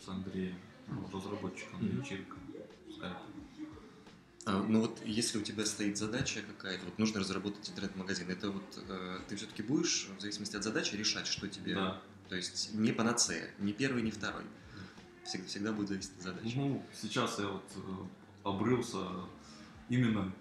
с 0.03 0.07
Андреем, 0.07 0.57
разработчиком 1.13 1.79
Мгм. 1.83 2.01
вечерка 2.01 2.35
в 2.87 2.91
скайпе. 2.93 3.17
А, 4.47 4.61
ну 4.61 4.81
вот 4.81 5.01
если 5.05 5.39
у 5.39 5.41
тебя 5.41 5.65
стоит 5.65 5.97
задача 5.97 6.41
какая-то, 6.41 6.85
вот 6.85 6.99
нужно 6.99 7.19
разработать 7.19 7.67
интернет-магазин, 7.69 8.29
это 8.29 8.51
вот 8.51 8.83
э, 8.87 9.19
ты 9.27 9.35
все-таки 9.37 9.63
будешь, 9.63 10.07
в 10.17 10.21
зависимости 10.21 10.55
от 10.55 10.63
задачи, 10.63 10.95
решать, 10.95 11.25
что 11.25 11.47
тебе... 11.47 11.73
Да. 11.73 12.01
То 12.29 12.35
есть 12.35 12.73
не 12.73 12.91
панацея, 12.91 13.49
ни 13.59 13.71
первый, 13.71 14.01
ни 14.03 14.11
второй. 14.11 14.43
Всегда, 15.23 15.47
всегда 15.47 15.73
будет 15.73 15.89
зависеть 15.89 16.11
от 16.17 16.23
задачи. 16.23 16.53
Ну, 16.55 16.83
сейчас 16.93 17.39
я 17.39 17.47
вот 17.47 17.71
э, 17.75 17.79
обрылся, 18.43 18.99
именно 19.89 20.31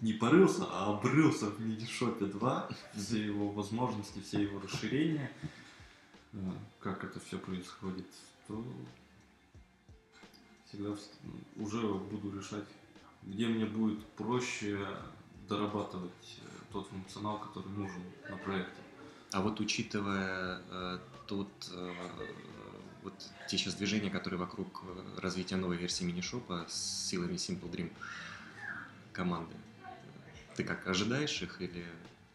не 0.00 0.12
порылся, 0.12 0.66
а 0.70 0.94
обрылся 0.94 1.46
в 1.46 1.60
Медишопе 1.60 2.26
2, 2.26 2.70
все 2.96 3.24
его 3.24 3.50
возможности, 3.50 4.20
все 4.20 4.42
его 4.42 4.60
расширения, 4.60 5.30
э, 6.32 6.36
как 6.80 7.02
это 7.02 7.18
все 7.18 7.38
происходит, 7.38 8.06
то 8.46 8.64
всегда 10.74 10.90
вс- 10.90 11.10
уже 11.56 11.80
буду 11.94 12.36
решать, 12.36 12.64
где 13.22 13.46
мне 13.46 13.64
будет 13.64 14.04
проще 14.16 14.86
дорабатывать 15.48 16.38
э, 16.38 16.42
тот 16.72 16.88
функционал, 16.88 17.38
который 17.38 17.68
нужен 17.68 18.02
на 18.28 18.36
проекте. 18.36 18.80
А 19.32 19.40
вот 19.40 19.60
учитывая 19.60 20.60
э, 20.70 20.98
тот, 21.26 21.48
э, 21.72 21.94
вот 23.02 23.14
те 23.48 23.56
сейчас 23.58 23.74
движения, 23.74 24.10
которые 24.10 24.38
вокруг 24.40 24.82
э, 24.84 25.20
развития 25.20 25.56
новой 25.56 25.76
версии 25.76 26.04
мини-шопа 26.04 26.66
с 26.68 27.06
силами 27.08 27.34
Simple 27.34 27.70
Dream 27.70 27.92
команды, 29.12 29.54
ты 30.56 30.64
как 30.64 30.86
ожидаешь 30.86 31.40
их 31.42 31.60
или 31.60 31.84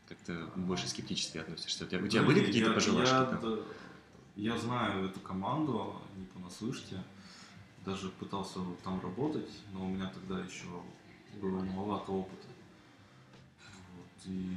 как-то 0.07 0.49
больше 0.55 0.87
скептически 0.87 1.37
относишься? 1.39 1.85
У 1.85 1.87
тебя, 1.87 2.01
у 2.03 2.07
тебя 2.07 2.21
Ну, 2.21 2.27
были 2.27 2.45
какие-то 2.45 2.69
я- 2.69 2.73
пожелания? 2.75 3.07
Я, 3.07 3.39
да, 3.41 3.57
я 4.35 4.57
знаю 4.57 5.05
эту 5.05 5.19
команду, 5.19 6.01
не 6.17 6.25
понаслышке. 6.25 7.03
Даже 7.85 8.09
пытался 8.09 8.59
там 8.83 8.99
работать, 9.01 9.49
но 9.73 9.85
у 9.85 9.89
меня 9.89 10.09
тогда 10.13 10.39
еще 10.43 10.65
было 11.41 11.61
маловато 11.63 12.11
опыта. 12.11 12.47
Вот, 13.95 14.25
и 14.25 14.55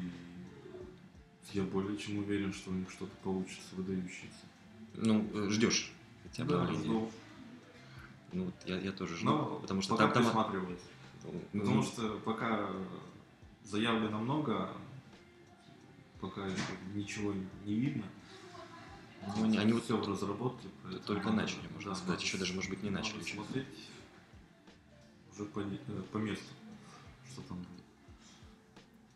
я 1.53 1.63
более 1.63 1.97
чем 1.97 2.19
уверен, 2.19 2.53
что 2.53 2.71
у 2.71 2.75
них 2.75 2.91
что-то 2.91 3.15
получится 3.23 3.75
выдающееся. 3.77 4.47
Ну, 4.95 5.27
ждешь 5.51 5.93
эти 6.27 6.43
Да, 6.43 6.63
обновления? 6.63 6.85
жду. 6.85 7.11
Ну, 8.33 8.45
вот 8.47 8.55
я, 8.67 8.79
я 8.81 8.93
тоже 8.93 9.17
жду, 9.17 9.27
Но 9.27 9.45
потому 9.61 9.83
что 9.83 9.95
пока 9.97 10.09
там... 10.11 10.25
присматриваюсь. 10.25 10.81
ну, 11.53 11.61
Потому 11.61 11.83
что 11.83 12.19
пока 12.25 12.71
заявлено 13.63 14.19
много, 14.19 14.71
пока 16.21 16.49
ничего 16.95 17.33
не 17.65 17.75
видно. 17.75 18.05
Ну, 19.37 19.45
они- 19.45 19.59
они 19.59 19.73
вот 19.73 19.85
все 19.85 19.97
в 19.97 20.09
разработке. 20.09 20.69
только 21.07 21.31
начали, 21.31 21.67
можно 21.75 21.95
сказать. 21.95 22.23
Еще 22.23 22.39
даже, 22.39 22.55
может 22.55 22.71
быть, 22.71 22.83
не 22.83 22.91
начали 22.91 23.21
еще. 23.23 23.35
смотреть 23.35 23.67
уже 25.33 25.45
по, 25.47 25.61
э, 25.61 26.03
по 26.13 26.19
месту, 26.19 26.53
что 27.33 27.43
там. 27.43 27.65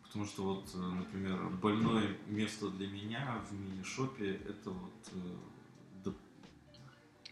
Потому 0.03 0.25
что 0.25 0.43
вот, 0.43 0.69
э, 0.73 0.77
например, 0.77 1.37
больное 1.61 2.17
место 2.27 2.69
для 2.69 2.87
меня 2.87 3.43
в 3.49 3.53
мини-шопе 3.53 4.31
это 4.47 4.71
вот 4.71 4.93
э, 5.13 5.35
доп- 6.05 6.15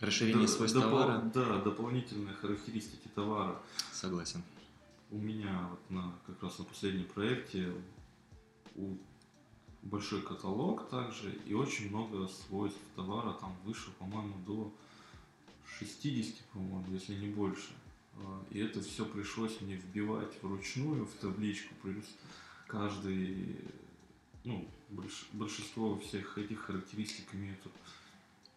Расширение 0.02 0.46
до- 0.46 0.52
свойств 0.54 0.78
допол- 0.78 0.82
товара, 0.84 1.32
Да, 1.34 1.62
дополнительные 1.62 2.36
характеристики 2.36 3.08
товара. 3.16 3.60
согласен. 3.92 4.44
У 5.12 5.18
меня 5.18 5.68
вот 5.72 5.90
на, 5.90 6.14
как 6.28 6.44
раз 6.44 6.60
на 6.60 6.66
последнем 6.66 7.06
проекте 7.06 7.74
у- 8.76 8.98
большой 9.86 10.22
каталог 10.22 10.90
также 10.90 11.32
и 11.46 11.54
очень 11.54 11.90
много 11.90 12.28
свойств 12.28 12.80
товара, 12.96 13.34
там 13.34 13.56
выше, 13.64 13.92
по-моему, 14.00 14.36
до 14.46 14.74
60, 15.80 16.44
по-моему, 16.54 16.86
если 16.92 17.16
не 17.16 17.28
больше. 17.30 17.70
А, 18.18 18.44
И 18.52 18.60
это 18.60 18.82
все 18.82 19.06
пришлось 19.06 19.62
мне 19.62 19.76
вбивать 19.76 20.42
вручную 20.42 21.06
в 21.06 21.14
табличку, 21.14 21.74
плюс 21.82 22.06
каждый, 22.68 23.58
ну, 24.44 24.68
больш- 24.92 25.28
большинство 25.34 25.98
всех 26.00 26.38
этих 26.38 26.62
характеристик 26.62 27.34
имеют 27.34 27.60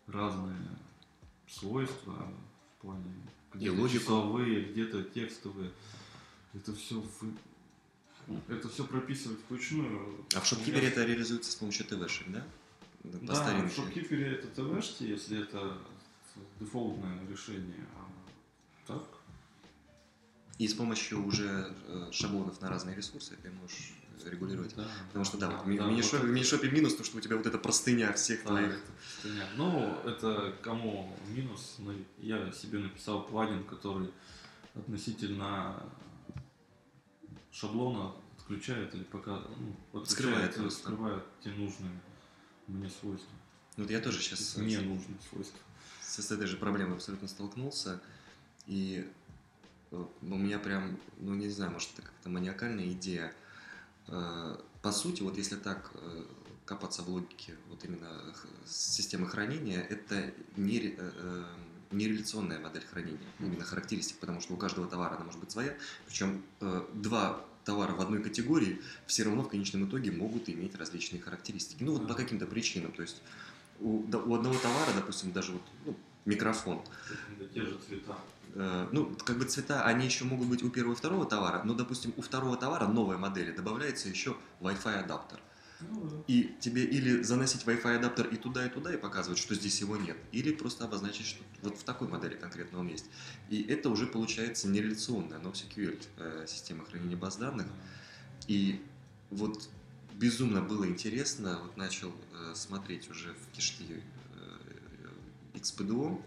разные 0.07 0.57
свойства 1.47 2.15
в 2.79 2.83
плане 2.83 3.05
где-то 3.55 3.77
числовые, 3.99 4.65
где-то 4.65 5.03
текстовые. 5.05 5.71
Это 6.55 6.75
все 6.75 7.03
это 8.49 8.69
все 8.69 8.85
прописывать 8.85 9.39
вручную. 9.49 10.25
А 10.35 10.41
в 10.41 10.47
шопкипере 10.47 10.89
это 10.89 11.05
реализуется 11.05 11.51
с 11.53 11.55
помощью 11.57 11.87
ТВшек, 11.87 12.29
да? 12.29 12.45
По 13.03 13.09
Да, 13.27 13.33
в 13.33 13.37
старинке. 13.37 13.75
шопкипере 13.75 14.33
это 14.35 14.49
ТВшки, 14.49 15.05
если 15.05 15.43
это 15.43 15.79
дефолтное 16.61 17.19
решение. 17.29 17.87
А 17.97 18.93
так, 18.93 19.03
И 20.59 20.67
с 20.67 20.75
помощью 20.75 21.25
уже 21.25 21.73
э, 21.87 22.09
шаблонов 22.13 22.61
на 22.61 22.69
разные 22.69 22.97
ресурсы 22.97 23.37
ты 23.43 23.51
можешь 23.51 23.93
регулировать. 24.25 24.75
да. 24.75 24.89
Потому 25.09 25.25
что 25.25 25.39
да, 25.39 25.49
вот 25.51 25.65
в 25.65 25.69
ми- 25.69 25.79
да, 25.79 25.85
в 25.87 25.91
мини-шопе, 25.91 26.19
вот 26.19 26.27
в 26.27 26.31
мини-шопе 26.33 26.71
минус, 26.71 26.97
то, 26.97 27.05
что 27.05 27.19
у 27.19 27.21
тебя 27.21 27.37
вот 27.37 27.47
эта 27.47 27.57
простыня 27.59 28.13
всех 28.13 28.43
Да, 28.43 28.49
твоих. 28.49 28.81
простыня. 29.23 29.47
Ну, 29.57 29.95
это 30.05 30.55
кому 30.61 31.17
минус? 31.29 31.77
Ну, 31.79 31.95
Я 32.19 32.51
себе 32.53 32.79
написал 32.81 33.23
плагин, 33.27 33.63
который 33.65 34.11
относительно 34.75 35.83
шаблона 37.59 38.13
отключает 38.39 38.95
или 38.95 39.03
пока 39.05 39.43
ну, 39.93 40.05
Скрывает 40.05 40.55
свойства. 40.55 40.83
скрывает 40.83 41.25
те 41.43 41.51
нужные 41.51 41.91
мне 42.69 42.89
свойства. 42.89 43.31
Ну, 43.77 43.85
вот 43.85 43.91
я 43.91 44.01
тоже 44.01 44.21
сейчас 44.21 44.57
Мне 44.57 44.79
нужные 44.81 45.19
свойства. 45.29 45.59
с, 46.03 46.17
с 46.23 46.31
этой 46.31 46.47
же 46.47 46.57
проблемой 46.57 46.95
абсолютно 46.97 47.29
столкнулся. 47.29 48.01
И 48.67 49.11
э, 49.91 50.05
у 50.23 50.27
меня 50.37 50.59
прям, 50.59 50.99
ну 51.19 51.35
не 51.35 51.49
знаю, 51.49 51.73
может 51.73 51.91
это 51.95 52.03
как-то 52.03 52.29
маниакальная 52.29 52.89
идея. 52.93 53.33
Э, 54.09 54.57
По 54.83 54.93
сути, 54.93 55.23
вот 55.23 55.37
если 55.37 55.57
так 55.57 55.91
э, 55.95 56.25
копаться 56.65 57.03
в 57.03 57.09
логике 57.09 57.55
вот 57.69 57.85
именно 57.85 58.35
системы 58.67 59.27
хранения, 59.27 59.81
это 59.81 60.33
не, 60.57 60.79
ре- 60.81 60.95
э, 60.99 61.13
э, 61.15 61.45
не 61.93 62.07
реляционная 62.07 62.59
модель 62.59 62.85
хранения, 62.85 63.27
именно 63.39 63.65
характеристик, 63.65 64.19
потому 64.19 64.41
что 64.43 64.55
у 64.55 64.57
каждого 64.59 64.87
товара 64.87 65.15
она 65.17 65.25
может 65.25 65.41
быть 65.41 65.51
своя, 65.51 65.75
причем 66.07 66.43
два 66.93 67.43
товара 67.69 67.93
в 67.93 68.01
одной 68.01 68.23
категории 68.23 68.81
все 69.07 69.25
равно 69.25 69.43
в 69.43 69.49
конечном 69.51 69.87
итоге 69.87 70.11
могут 70.11 70.49
иметь 70.49 70.75
различные 70.75 71.21
характеристики. 71.21 71.85
Ну 71.85 71.93
вот 71.93 72.09
по 72.09 72.15
каким-то 72.15 72.47
причинам, 72.47 72.93
то 72.93 73.03
есть 73.03 73.21
у, 73.79 74.05
да, 74.09 74.19
у 74.19 74.35
одного 74.35 74.55
товара, 74.55 74.91
допустим, 74.97 75.33
даже 75.33 75.53
вот 75.53 75.63
ну, 75.85 75.95
микрофон, 76.25 76.81
те 77.53 77.61
же 77.61 77.79
цвета. 77.87 78.17
Э, 78.55 78.89
ну, 78.91 79.15
как 79.23 79.37
бы 79.39 79.45
цвета, 79.45 79.85
они 79.85 80.07
еще 80.07 80.25
могут 80.25 80.49
быть 80.49 80.63
у 80.63 80.71
первого 80.71 80.95
и 80.95 80.97
второго 80.97 81.27
товара, 81.27 81.61
но, 81.63 81.75
допустим, 81.75 82.15
у 82.17 82.23
второго 82.23 82.57
товара 82.57 82.87
новой 82.87 83.19
модели 83.19 83.53
добавляется 83.53 84.09
еще 84.09 84.35
Wi-Fi 84.63 85.05
адаптер. 85.05 85.39
И 86.27 86.57
тебе 86.61 86.85
или 86.85 87.23
заносить 87.23 87.63
Wi-Fi 87.63 87.97
адаптер 87.97 88.27
и 88.27 88.37
туда, 88.37 88.67
и 88.67 88.69
туда, 88.69 88.93
и 88.93 88.97
показывать, 88.97 89.39
что 89.39 89.55
здесь 89.55 89.81
его 89.81 89.97
нет, 89.97 90.17
или 90.33 90.53
просто 90.53 90.85
обозначить, 90.85 91.27
что 91.27 91.43
вот 91.63 91.79
в 91.79 91.85
такой 91.85 92.09
модели 92.09 92.35
конкретно 92.35 92.81
он 92.81 92.89
есть. 92.89 93.07
И 93.49 93.63
это 93.63 93.89
уже 93.89 94.07
получается 94.07 94.69
нереляционная 94.69 95.39
NoSQL 95.39 96.05
э, 96.17 96.47
система 96.49 96.85
хранения 96.85 97.17
баз 97.17 97.37
данных. 97.37 97.67
И 98.49 98.85
вот 99.31 99.69
безумно 100.15 100.63
было 100.63 100.85
интересно, 100.87 101.61
вот 101.63 101.77
начал 101.77 102.13
э, 102.35 102.55
смотреть 102.57 103.09
уже 103.09 103.35
в 103.35 103.57
кишки 103.57 104.03
э, 104.35 105.59
XPDO, 105.59 106.21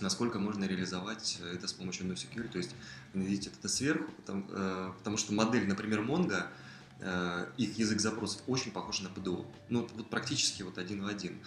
насколько 0.00 0.38
можно 0.38 0.64
реализовать 0.64 1.40
это 1.52 1.66
с 1.66 1.72
помощью 1.72 2.06
NoSQL, 2.06 2.48
то 2.48 2.58
есть 2.58 2.74
видите 3.14 3.50
это 3.58 3.68
сверху, 3.68 4.12
потому, 4.12 4.44
потому 4.98 5.16
что 5.16 5.32
модель, 5.32 5.66
например, 5.66 6.00
Mongo, 6.00 6.46
их 7.58 7.78
язык 7.78 8.00
запросов 8.00 8.42
очень 8.46 8.72
похож 8.72 9.00
на 9.02 9.08
PDO, 9.08 9.46
ну 9.68 9.86
вот 9.94 10.08
практически 10.08 10.62
вот 10.62 10.78
один 10.78 11.02
в 11.02 11.06
один. 11.06 11.38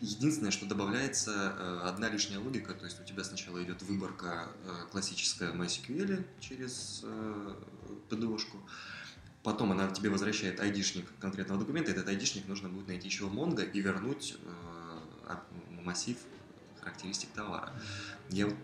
Единственное, 0.00 0.50
что 0.50 0.66
добавляется 0.66 1.56
э, 1.58 1.80
одна 1.84 2.10
лишняя 2.10 2.38
логика, 2.38 2.74
то 2.74 2.84
есть 2.84 3.00
у 3.00 3.04
тебя 3.04 3.24
сначала 3.24 3.62
идет 3.64 3.80
выборка 3.82 4.50
э, 4.64 4.90
классическая 4.92 5.52
MySQL 5.52 6.22
через 6.38 7.00
э, 7.02 7.54
PDO-шку, 8.10 8.58
потом 9.42 9.72
она 9.72 9.88
тебе 9.88 10.10
возвращает 10.10 10.60
айдишник 10.60 11.06
конкретного 11.18 11.60
документа, 11.60 11.92
этот 11.92 12.08
айдишник 12.08 12.46
нужно 12.46 12.68
будет 12.68 12.88
найти 12.88 13.08
еще 13.08 13.24
в 13.24 13.34
Mongo 13.34 13.64
и 13.64 13.80
вернуть 13.80 14.36
массив 15.82 16.18
характеристик 16.80 17.30
товара. 17.30 17.72
Я 18.28 18.46
вот, 18.46 18.56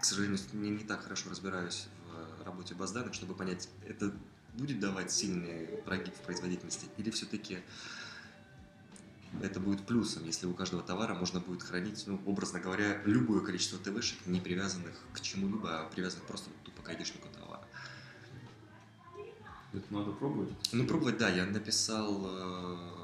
к 0.00 0.04
сожалению, 0.04 0.38
не, 0.52 0.70
не 0.70 0.84
так 0.84 1.04
хорошо 1.04 1.30
разбираюсь 1.30 1.88
в 2.38 2.44
работе 2.44 2.74
баз 2.74 2.92
данных, 2.92 3.14
чтобы 3.14 3.34
понять, 3.34 3.70
это 3.86 4.12
будет 4.58 4.80
давать 4.80 5.12
сильный 5.12 5.66
прогиб 5.84 6.14
в 6.14 6.20
производительности 6.20 6.86
или 6.98 7.10
все-таки 7.10 7.58
это 9.42 9.60
будет 9.60 9.86
плюсом, 9.86 10.24
если 10.24 10.46
у 10.46 10.54
каждого 10.54 10.82
товара 10.82 11.14
можно 11.14 11.40
будет 11.40 11.62
хранить, 11.62 12.04
ну, 12.06 12.20
образно 12.26 12.60
говоря, 12.60 13.00
любое 13.04 13.40
количество 13.40 13.78
ТВшек, 13.78 14.26
не 14.26 14.40
привязанных 14.40 14.94
к 15.12 15.20
чему-либо, 15.20 15.80
а 15.80 15.88
привязанных 15.88 16.26
просто 16.26 16.50
тупо 16.64 16.82
к 16.82 16.88
айдишнику 16.88 17.28
товара. 17.28 17.62
Это 19.72 19.94
надо 19.94 20.12
пробовать? 20.12 20.50
Ну, 20.72 20.86
пробовать, 20.86 21.18
да. 21.18 21.28
Я 21.28 21.44
написал 21.44 22.24
э, 22.24 22.98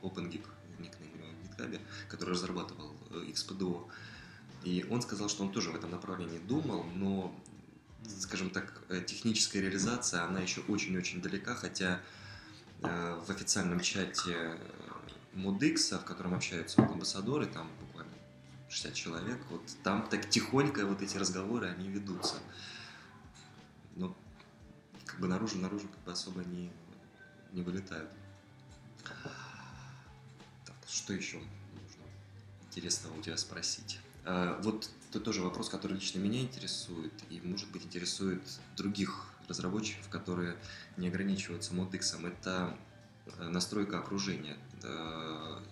OpenGIP, 0.00 0.44
никнейм 0.78 1.12
в 1.42 1.60
GitHub, 1.60 1.78
который 2.08 2.30
разрабатывал 2.30 2.96
э, 3.10 3.30
XPDO. 3.30 3.86
И 4.64 4.86
он 4.90 5.02
сказал, 5.02 5.28
что 5.28 5.44
он 5.44 5.52
тоже 5.52 5.70
в 5.70 5.76
этом 5.76 5.90
направлении 5.90 6.38
думал, 6.38 6.84
но, 6.94 7.38
скажем 8.20 8.50
так, 8.50 8.72
э, 8.88 9.00
техническая 9.00 9.62
реализация, 9.62 10.22
она 10.22 10.40
еще 10.40 10.60
очень-очень 10.62 11.20
далека, 11.20 11.54
хотя 11.54 12.00
э, 12.82 13.22
в 13.26 13.30
официальном 13.30 13.80
чате 13.80 14.58
Мудикса, 15.34 15.98
в 15.98 16.04
котором 16.04 16.34
общаются 16.34 16.82
амбассадоры, 16.82 17.46
там 17.46 17.70
буквально 17.80 18.12
60 18.68 18.94
человек, 18.94 19.38
вот 19.50 19.62
там 19.82 20.08
так 20.08 20.28
тихонько 20.28 20.86
вот 20.86 21.02
эти 21.02 21.16
разговоры, 21.16 21.68
они 21.68 21.88
ведутся. 21.88 22.36
Но 23.94 24.16
как 25.04 25.20
бы 25.20 25.28
наружу, 25.28 25.58
наружу 25.58 25.88
как 25.88 26.00
бы 26.00 26.12
особо 26.12 26.44
не, 26.44 26.70
не 27.52 27.62
вылетают. 27.62 28.10
Так, 30.64 30.76
что 30.88 31.12
еще 31.12 31.36
нужно 31.36 32.02
интересного 32.66 33.18
у 33.18 33.22
тебя 33.22 33.36
спросить? 33.36 34.00
Вот 34.62 34.90
это 35.16 35.24
тоже 35.24 35.42
вопрос, 35.42 35.68
который 35.68 35.94
лично 35.94 36.18
меня 36.18 36.40
интересует 36.40 37.12
и, 37.30 37.40
может 37.40 37.70
быть, 37.70 37.84
интересует 37.84 38.42
других 38.76 39.26
разработчиков, 39.48 40.08
которые 40.08 40.56
не 40.96 41.08
ограничиваются 41.08 41.74
модексом. 41.74 42.26
Это 42.26 42.76
Э, 43.38 43.48
настройка 43.48 43.98
окружения, 43.98 44.56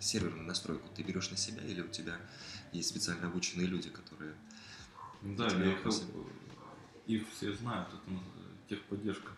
серверную 0.00 0.44
настройку 0.44 0.88
ты 0.96 1.02
берешь 1.02 1.30
на 1.30 1.36
себя 1.36 1.62
или 1.62 1.82
у 1.82 1.88
тебя 1.88 2.16
есть 2.72 2.88
специально 2.88 3.28
обученные 3.28 3.66
люди, 3.66 3.88
которые... 3.88 4.34
Да, 5.22 5.46
я 5.46 5.72
их, 5.72 5.78
их 7.06 7.22
все 7.30 7.52
знают, 7.52 7.88
это 7.88 8.18
техподдержка. 8.68 9.30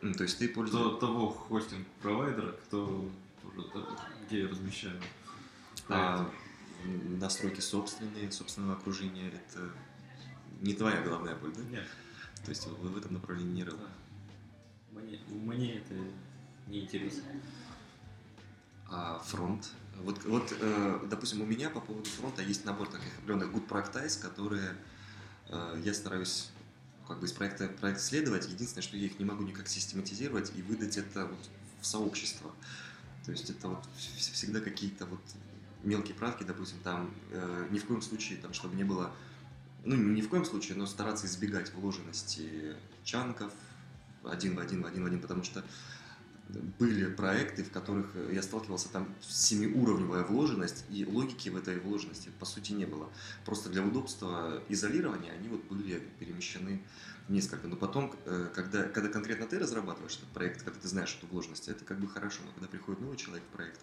Mm, 0.00 0.14
то 0.14 0.22
есть 0.22 0.38
ты 0.38 0.48
пользуешься... 0.48 1.00
Того 1.00 1.28
хостинг-провайдера, 1.28 2.52
кто 2.64 3.10
где 4.26 4.40
я 4.40 4.48
размещаю. 4.48 4.98
А 5.88 6.30
настройки 6.84 7.60
собственные, 7.60 8.30
собственного 8.32 8.74
окружения, 8.74 9.28
это 9.28 9.70
не 10.60 10.74
твоя 10.74 11.00
головная 11.02 11.36
боль, 11.36 11.52
да? 11.54 11.62
Нет. 11.62 11.86
То 12.44 12.50
есть 12.50 12.66
вы 12.66 12.88
в 12.88 12.96
этом 12.96 13.14
направлении 13.14 13.52
не 13.52 13.64
рыл? 13.64 13.76
Да. 13.76 15.00
Мне, 15.00 15.18
мне 15.28 15.78
это 15.78 15.94
неинтересно. 16.66 17.24
А 18.88 19.18
фронт? 19.20 19.70
Вот, 19.98 20.24
вот 20.24 20.52
э, 20.58 21.06
допустим, 21.08 21.42
у 21.42 21.46
меня 21.46 21.70
по 21.70 21.80
поводу 21.80 22.08
фронта 22.08 22.42
есть 22.42 22.64
набор 22.64 22.88
таких 22.88 23.18
определенных 23.18 23.50
good 23.50 23.68
practice, 23.68 24.20
которые 24.20 24.76
э, 25.48 25.82
я 25.84 25.94
стараюсь 25.94 26.50
как 27.06 27.20
бы 27.20 27.26
из 27.26 27.32
проекта 27.32 27.68
проект 27.68 28.00
следовать. 28.00 28.48
Единственное, 28.48 28.82
что 28.82 28.96
я 28.96 29.06
их 29.06 29.18
не 29.18 29.24
могу 29.24 29.42
никак 29.44 29.68
систематизировать 29.68 30.52
и 30.56 30.62
выдать 30.62 30.96
это 30.96 31.26
вот 31.26 31.50
в 31.80 31.86
сообщество. 31.86 32.52
То 33.24 33.32
есть 33.32 33.50
это 33.50 33.68
вот 33.68 33.84
всегда 34.16 34.60
какие-то 34.60 35.06
вот 35.06 35.20
мелкие 35.82 36.14
правки, 36.14 36.44
допустим, 36.44 36.78
там 36.82 37.10
э, 37.30 37.68
ни 37.70 37.78
в 37.78 37.86
коем 37.86 38.02
случае, 38.02 38.38
там, 38.38 38.52
чтобы 38.52 38.76
не 38.76 38.84
было, 38.84 39.12
ну 39.84 39.96
ни 39.96 40.20
в 40.20 40.28
коем 40.28 40.44
случае, 40.44 40.76
но 40.76 40.86
стараться 40.86 41.26
избегать 41.26 41.72
вложенности 41.72 42.76
чанков 43.04 43.52
один 44.24 44.54
в 44.54 44.58
один 44.58 44.82
в 44.82 44.86
один 44.86 45.04
в 45.04 45.06
один, 45.06 45.20
потому 45.20 45.42
что 45.42 45.64
были 46.78 47.06
проекты, 47.06 47.62
в 47.62 47.70
которых 47.70 48.14
я 48.32 48.42
сталкивался, 48.42 48.88
там 48.88 49.08
семиуровневая 49.20 50.24
вложенность, 50.24 50.84
и 50.90 51.04
логики 51.04 51.48
в 51.48 51.56
этой 51.56 51.78
вложенности 51.78 52.30
по 52.38 52.46
сути 52.46 52.72
не 52.72 52.86
было. 52.86 53.08
Просто 53.44 53.68
для 53.70 53.82
удобства 53.82 54.62
изолирования 54.68 55.32
они 55.32 55.48
вот 55.48 55.64
были 55.64 56.00
перемещены 56.18 56.82
несколько. 57.30 57.68
Но 57.68 57.76
потом, 57.76 58.14
э, 58.26 58.48
когда, 58.54 58.84
когда 58.84 59.08
конкретно 59.08 59.46
ты 59.46 59.58
разрабатываешь 59.58 60.16
этот 60.16 60.28
проект, 60.28 60.62
когда 60.62 60.78
ты 60.78 60.88
знаешь 60.88 61.16
эту 61.16 61.26
вложенность, 61.28 61.68
это 61.68 61.84
как 61.84 61.98
бы 61.98 62.08
хорошо. 62.08 62.40
Но 62.44 62.52
когда 62.52 62.68
приходит 62.68 63.00
новый 63.00 63.16
человек 63.16 63.44
в 63.44 63.56
проект 63.56 63.80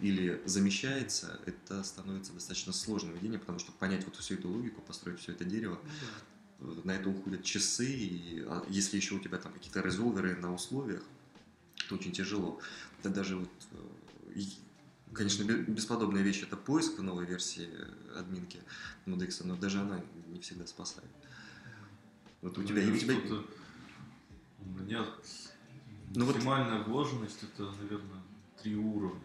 или 0.00 0.40
замещается, 0.44 1.40
это 1.46 1.82
становится 1.82 2.32
достаточно 2.32 2.72
сложным 2.72 3.14
ведением, 3.14 3.40
потому 3.40 3.58
что 3.58 3.72
понять 3.72 4.04
вот 4.04 4.16
всю 4.16 4.34
эту 4.34 4.48
логику, 4.48 4.82
построить 4.82 5.18
все 5.20 5.32
это 5.32 5.44
дерево, 5.44 5.78
ну 6.60 6.80
на 6.84 6.92
это 6.92 7.08
уходят 7.08 7.42
часы, 7.42 7.86
и 7.86 8.44
а 8.46 8.64
если 8.68 8.96
еще 8.96 9.14
у 9.14 9.18
тебя 9.18 9.38
там 9.38 9.52
какие-то 9.52 9.80
резолверы 9.80 10.36
на 10.36 10.52
условиях, 10.52 11.02
это 11.90 11.94
очень 11.96 12.12
тяжело. 12.12 12.60
Это 13.00 13.10
даже 13.10 13.36
вот, 13.36 13.50
э, 13.72 14.40
конечно, 15.12 15.42
бесподобная 15.44 16.22
вещь 16.22 16.42
это 16.42 16.56
поиск 16.56 16.98
в 16.98 17.02
новой 17.02 17.26
версии 17.26 17.68
админки 18.16 18.60
Modex, 19.06 19.44
но 19.44 19.56
даже 19.56 19.80
она 19.80 20.00
не 20.28 20.40
всегда 20.40 20.66
спасает. 20.66 21.10
Вот 22.42 22.56
у 22.58 22.62
тебя, 22.62 22.82
и 22.82 22.90
у 22.90 22.96
тебя... 22.96 23.14
У 24.60 24.64
меня 24.82 25.04
ну, 26.14 26.26
максимальная 26.26 26.78
вот... 26.78 26.88
вложенность 26.88 27.42
это, 27.42 27.70
наверное, 27.82 28.22
три 28.62 28.76
уровня 28.76 29.20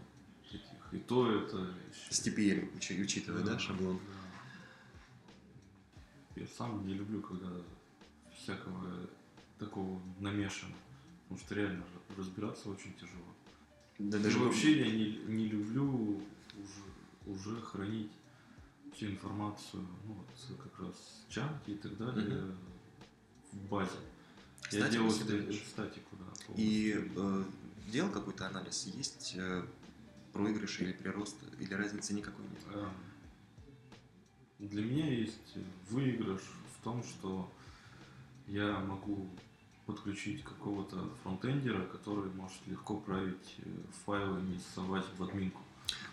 этих. 0.50 0.94
И 0.94 0.98
то 0.98 1.32
это 1.32 1.74
еще... 1.92 2.14
С 2.14 2.26
TPL 2.26 2.70
учитывая, 2.78 3.44
да, 3.44 3.54
да 3.54 3.60
шаблон? 3.60 4.00
Да. 6.36 6.42
Я 6.42 6.48
сам 6.48 6.86
не 6.86 6.94
люблю, 6.94 7.22
когда 7.22 7.50
всякого 8.36 9.10
такого 9.58 10.02
намешано. 10.20 10.76
Потому 11.28 11.40
что 11.40 11.56
реально 11.56 11.84
разбираться 12.18 12.70
очень 12.70 12.94
тяжело. 12.94 13.36
Да, 13.98 14.20
даже 14.20 14.40
вообще 14.40 14.80
я 14.80 14.92
не, 14.92 15.18
не 15.28 15.48
люблю 15.48 16.22
уже, 16.56 16.84
уже 17.26 17.62
хранить 17.62 18.12
всю 18.94 19.08
информацию, 19.08 19.86
ну, 20.06 20.14
вот, 20.14 20.58
как 20.58 20.80
раз 20.80 21.26
чанки 21.30 21.72
и 21.72 21.76
так 21.76 21.98
далее 21.98 22.26
mm-hmm. 22.26 22.56
в 23.54 23.70
базе. 23.70 23.92
Статику 24.62 24.86
я 24.86 24.90
делаю 24.90 25.12
ст- 25.12 25.70
статику, 25.70 26.16
да. 26.18 26.26
Полностью. 26.26 26.56
И 26.58 27.12
э, 27.16 27.44
делал 27.92 28.12
какой-то 28.12 28.48
анализ? 28.48 28.86
Есть 28.88 29.36
э, 29.38 29.64
проигрыш 30.34 30.80
или 30.82 30.94
прирост, 30.94 31.38
или 31.60 31.74
разницы 31.74 32.14
никакой 32.14 32.46
нет? 32.46 32.62
Э, 32.74 32.88
для 34.60 34.84
меня 34.84 35.12
есть 35.12 35.58
выигрыш 35.90 36.42
в 36.78 36.84
том, 36.84 37.04
что 37.04 37.52
я 38.48 38.80
могу 38.80 39.30
подключить 39.86 40.44
какого-то 40.44 41.10
фронтендера, 41.22 41.86
который 41.86 42.32
может 42.32 42.58
легко 42.68 42.98
править 42.98 43.56
э, 43.60 43.64
файлы 44.06 44.42
и 44.56 44.60
совать 44.74 45.06
в 45.18 45.24
админку. 45.24 45.62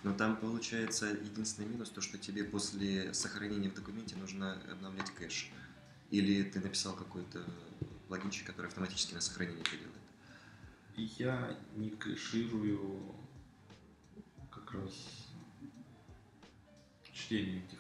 Но 0.02 0.12
там 0.12 0.36
получается 0.36 1.06
единственный 1.06 1.68
минус, 1.68 1.88
то 1.88 2.00
что 2.00 2.18
тебе 2.18 2.44
после 2.44 3.14
сохранения 3.14 3.70
в 3.70 3.74
документе 3.74 4.16
нужно 4.16 4.60
обновлять 4.70 5.10
кэш. 5.10 5.50
Или 6.10 6.42
ты 6.42 6.60
написал 6.60 6.94
какой-то 6.94 7.44
плагинчик, 8.08 8.46
который 8.46 8.66
автоматически 8.66 9.14
на 9.14 9.20
сохранение 9.20 9.62
это 9.62 9.76
делает. 9.76 11.18
Я 11.18 11.56
не 11.74 11.90
кэширую 11.90 13.14
как 14.50 14.72
раз 14.72 14.92
чтение 17.14 17.64
этих 17.64 17.78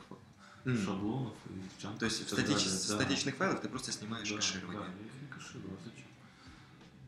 mm. 0.64 0.84
шаблонов 0.84 1.34
и 1.50 1.82
чанков. 1.82 1.98
То 1.98 2.06
есть 2.06 2.24
в 2.24 2.28
статич... 2.28 2.64
да. 2.64 2.70
статичных 2.70 3.36
файлах 3.36 3.60
ты 3.60 3.68
просто 3.68 3.92
снимаешь 3.92 4.30
да, 4.30 4.36
кэширование. 4.36 4.80
Да, 4.80 5.21
а 5.54 5.84
зачем? 5.84 6.06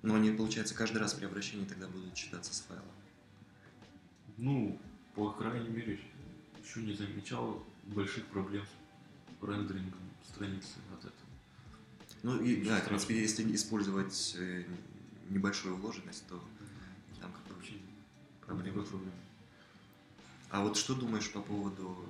Но 0.02 0.14
они, 0.14 0.30
получается, 0.30 0.74
каждый 0.74 0.98
раз 0.98 1.14
при 1.14 1.24
обращении 1.24 1.64
тогда 1.64 1.88
будут 1.88 2.14
читаться 2.14 2.54
с 2.54 2.60
файла. 2.60 2.84
Ну, 4.36 4.78
по 5.14 5.30
крайней 5.32 5.68
мере, 5.68 6.00
еще 6.62 6.82
не 6.82 6.94
замечал 6.94 7.64
больших 7.84 8.26
проблем 8.26 8.64
с 8.64 9.42
рендерингом 9.42 10.00
страницы 10.28 10.78
от 10.92 11.00
этого. 11.00 11.12
Ну 12.22 12.40
и 12.42 12.64
да, 12.64 12.80
в 12.80 12.88
принципе, 12.88 13.20
если 13.20 13.54
использовать 13.54 14.34
э, 14.38 14.64
небольшую 15.28 15.76
вложенность, 15.76 16.26
то 16.26 16.42
там 17.20 17.30
как 17.32 17.42
бы 17.44 17.54
вообще 17.54 17.74
проблемы. 18.46 18.84
А 20.50 20.62
вот 20.62 20.76
что 20.76 20.94
думаешь 20.94 21.30
по 21.30 21.40
поводу 21.40 22.08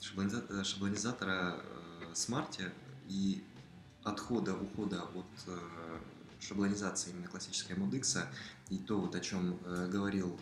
шаблониза- 0.00 0.46
э, 0.48 0.64
шаблонизатора 0.64 1.62
э, 1.62 2.12
Smart 2.14 2.72
и 3.08 3.42
отхода, 4.04 4.54
ухода 4.54 5.02
от 5.02 5.26
э, 5.46 5.58
шаблонизации 6.40 7.10
именно 7.10 7.28
классической 7.28 7.76
ModX, 7.76 8.24
и 8.70 8.78
то, 8.78 9.00
вот 9.00 9.14
о 9.14 9.20
чем 9.20 9.58
э, 9.64 9.88
говорил, 9.90 10.38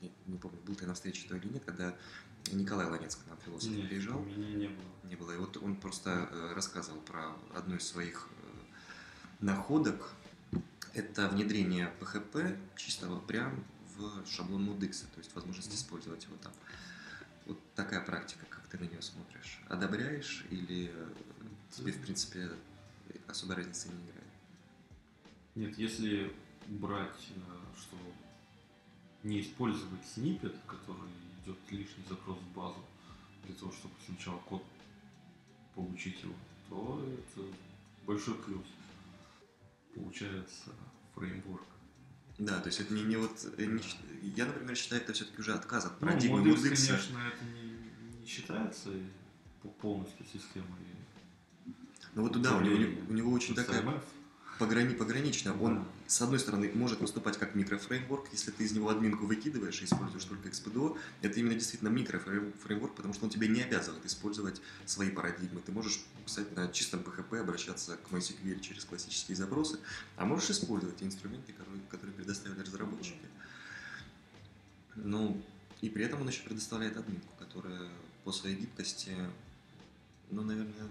не, 0.00 0.12
не 0.26 0.38
помню, 0.38 0.58
был 0.66 0.74
ты 0.74 0.86
на 0.86 0.94
встрече 0.94 1.28
то 1.28 1.36
или 1.36 1.48
нет, 1.48 1.64
когда 1.64 1.94
Николай 2.52 2.86
Ланец 2.86 3.16
к 3.16 3.26
нам 3.26 3.36
философ 3.44 3.70
Нет, 3.70 3.88
приезжал, 3.88 4.20
меня 4.20 4.48
не 4.54 4.68
было. 4.68 4.84
не 5.04 5.16
было. 5.16 5.32
И 5.32 5.36
вот 5.36 5.56
он 5.56 5.76
просто 5.76 6.28
э, 6.30 6.52
рассказывал 6.54 7.00
про 7.00 7.32
одну 7.54 7.76
из 7.76 7.86
своих 7.86 8.28
находок. 9.40 10.12
Это 10.94 11.28
внедрение 11.28 11.92
PHP 12.00 12.58
чистого 12.76 13.20
прям 13.20 13.64
в 13.96 14.26
шаблон 14.26 14.68
Modix, 14.68 15.04
то 15.12 15.18
есть 15.18 15.34
возможность 15.34 15.74
использовать 15.74 16.24
его 16.24 16.36
там. 16.42 16.52
Вот 17.44 17.58
такая 17.74 18.00
практика, 18.00 18.46
как 18.48 18.66
ты 18.68 18.78
на 18.78 18.84
нее 18.84 19.02
смотришь? 19.02 19.60
Одобряешь 19.68 20.44
или 20.50 20.92
тебе, 21.70 21.92
в 21.92 22.00
принципе, 22.00 22.50
особой 23.26 23.56
разницы 23.56 23.88
не 23.88 23.94
играет? 24.04 24.26
Нет, 25.54 25.78
если 25.78 26.32
брать, 26.66 27.28
э, 27.34 27.40
что 27.80 27.96
не 29.22 29.40
использовать 29.40 30.04
снипет, 30.06 30.54
который 30.66 31.10
идет 31.42 31.58
лишний 31.70 32.04
запрос 32.08 32.38
в 32.38 32.54
базу, 32.54 32.84
для 33.44 33.54
того, 33.54 33.72
чтобы 33.72 33.94
сначала 34.04 34.38
код 34.38 34.62
получить 35.74 36.20
его, 36.22 36.34
то 36.68 37.04
это 37.34 37.46
большой 38.06 38.34
плюс. 38.34 38.64
Получается 39.94 40.70
фреймворк. 41.14 41.64
Да, 42.38 42.60
то 42.60 42.66
есть 42.68 42.80
это 42.80 42.92
не, 42.92 43.02
не 43.04 43.16
вот... 43.16 43.46
э, 43.56 43.64
не 43.64 43.80
я, 44.36 44.44
например, 44.46 44.76
считаю, 44.76 45.00
это 45.00 45.12
все-таки 45.14 45.40
уже 45.40 45.54
отказ 45.54 45.86
от 45.86 45.92
Ну, 46.00 46.06
парадигмы 46.08 46.40
Modix, 46.40 46.56
Modix. 46.56 46.86
конечно, 46.86 47.18
это 47.18 47.44
не, 47.46 48.20
не 48.20 48.26
считается 48.26 48.90
по- 49.62 49.68
полностью 49.68 50.26
системой. 50.26 50.68
Ну 52.16 52.22
вот 52.22 52.40
да, 52.40 52.56
у 52.56 52.62
него, 52.62 52.98
у 53.10 53.12
него 53.12 53.30
очень 53.30 53.54
такая 53.54 53.84
пограни, 54.58 54.94
погранично. 54.94 55.54
Он, 55.60 55.86
с 56.06 56.22
одной 56.22 56.38
стороны, 56.38 56.72
может 56.74 56.98
выступать 56.98 57.36
как 57.36 57.54
микрофреймворк, 57.54 58.28
если 58.32 58.50
ты 58.50 58.64
из 58.64 58.72
него 58.72 58.88
админку 58.88 59.26
выкидываешь 59.26 59.82
и 59.82 59.84
используешь 59.84 60.24
только 60.24 60.48
XPDO. 60.48 60.96
Это 61.20 61.38
именно 61.38 61.52
действительно 61.52 61.90
микрофреймворк, 61.90 62.94
потому 62.94 63.12
что 63.12 63.26
он 63.26 63.30
тебя 63.30 63.48
не 63.48 63.60
обязывает 63.60 64.06
использовать 64.06 64.62
свои 64.86 65.10
парадигмы. 65.10 65.60
Ты 65.60 65.72
можешь 65.72 66.06
писать 66.24 66.56
на 66.56 66.68
чистом 66.68 67.00
PHP, 67.00 67.38
обращаться 67.38 67.98
к 67.98 68.10
MySQL 68.10 68.60
через 68.60 68.86
классические 68.86 69.36
запросы, 69.36 69.78
а 70.16 70.24
можешь 70.24 70.48
использовать 70.48 70.96
те 70.96 71.04
инструменты, 71.04 71.52
которые, 71.52 71.82
которые 71.90 72.14
предоставили 72.14 72.60
разработчики. 72.60 73.26
Ну, 74.94 75.44
и 75.82 75.90
при 75.90 76.02
этом 76.02 76.22
он 76.22 76.28
еще 76.28 76.42
предоставляет 76.44 76.96
админку, 76.96 77.28
которая 77.38 77.90
по 78.24 78.32
своей 78.32 78.56
гибкости, 78.56 79.14
ну, 80.30 80.40
наверное, 80.40 80.88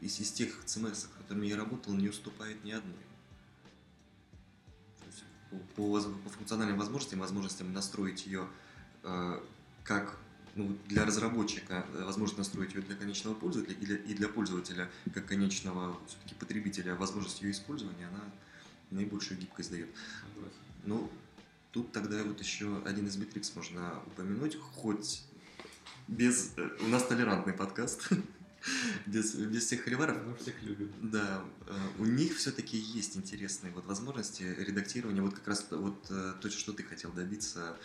из, 0.00 0.20
из 0.20 0.32
тех 0.32 0.50
CMS, 0.64 0.94
с 0.94 1.08
которыми 1.18 1.46
я 1.46 1.56
работал, 1.56 1.94
не 1.94 2.08
уступает 2.08 2.62
ни 2.64 2.72
одной. 2.72 2.94
То 4.98 5.06
есть 5.06 5.24
по, 5.74 6.00
по 6.00 6.30
функциональным 6.30 6.78
возможностям, 6.78 7.20
возможностям 7.20 7.72
настроить 7.72 8.26
ее 8.26 8.48
э, 9.02 9.40
как 9.84 10.18
ну, 10.56 10.76
для 10.86 11.04
разработчика, 11.04 11.86
э, 11.92 12.04
возможность 12.04 12.38
настроить 12.38 12.74
ее 12.74 12.82
для 12.82 12.96
конечного 12.96 13.34
пользователя 13.34 13.74
и 13.74 13.84
для, 13.84 13.96
и 13.96 14.14
для 14.14 14.28
пользователя 14.28 14.90
как 15.14 15.26
конечного 15.26 15.98
все-таки 16.08 16.34
потребителя, 16.34 16.94
возможность 16.94 17.42
ее 17.42 17.50
использования, 17.50 18.06
она 18.08 18.24
наибольшую 18.90 19.38
гибкость 19.38 19.70
дает. 19.70 19.88
Ну, 20.84 21.10
тут 21.72 21.92
тогда 21.92 22.22
вот 22.24 22.40
еще 22.40 22.82
один 22.84 23.06
из 23.06 23.16
Bittrex 23.16 23.52
можно 23.54 24.02
упомянуть, 24.06 24.56
хоть 24.56 25.22
без... 26.08 26.52
э, 26.56 26.68
У 26.80 26.88
нас 26.88 27.04
толерантный 27.06 27.52
подкаст, 27.52 28.08
без, 29.06 29.34
без 29.34 29.64
всех 29.64 29.82
холиваров. 29.84 30.24
Мы 30.24 30.34
всех 30.36 30.62
любим. 30.62 30.92
Да, 31.02 31.44
э, 31.66 31.74
у 31.98 32.04
них 32.04 32.36
все-таки 32.36 32.76
есть 32.76 33.16
интересные 33.16 33.72
вот 33.72 33.86
возможности 33.86 34.42
редактирования, 34.42 35.22
вот 35.22 35.34
как 35.34 35.48
раз 35.48 35.66
вот 35.70 36.06
э, 36.10 36.34
то, 36.40 36.50
что 36.50 36.72
ты 36.72 36.82
хотел 36.82 37.12
добиться. 37.12 37.76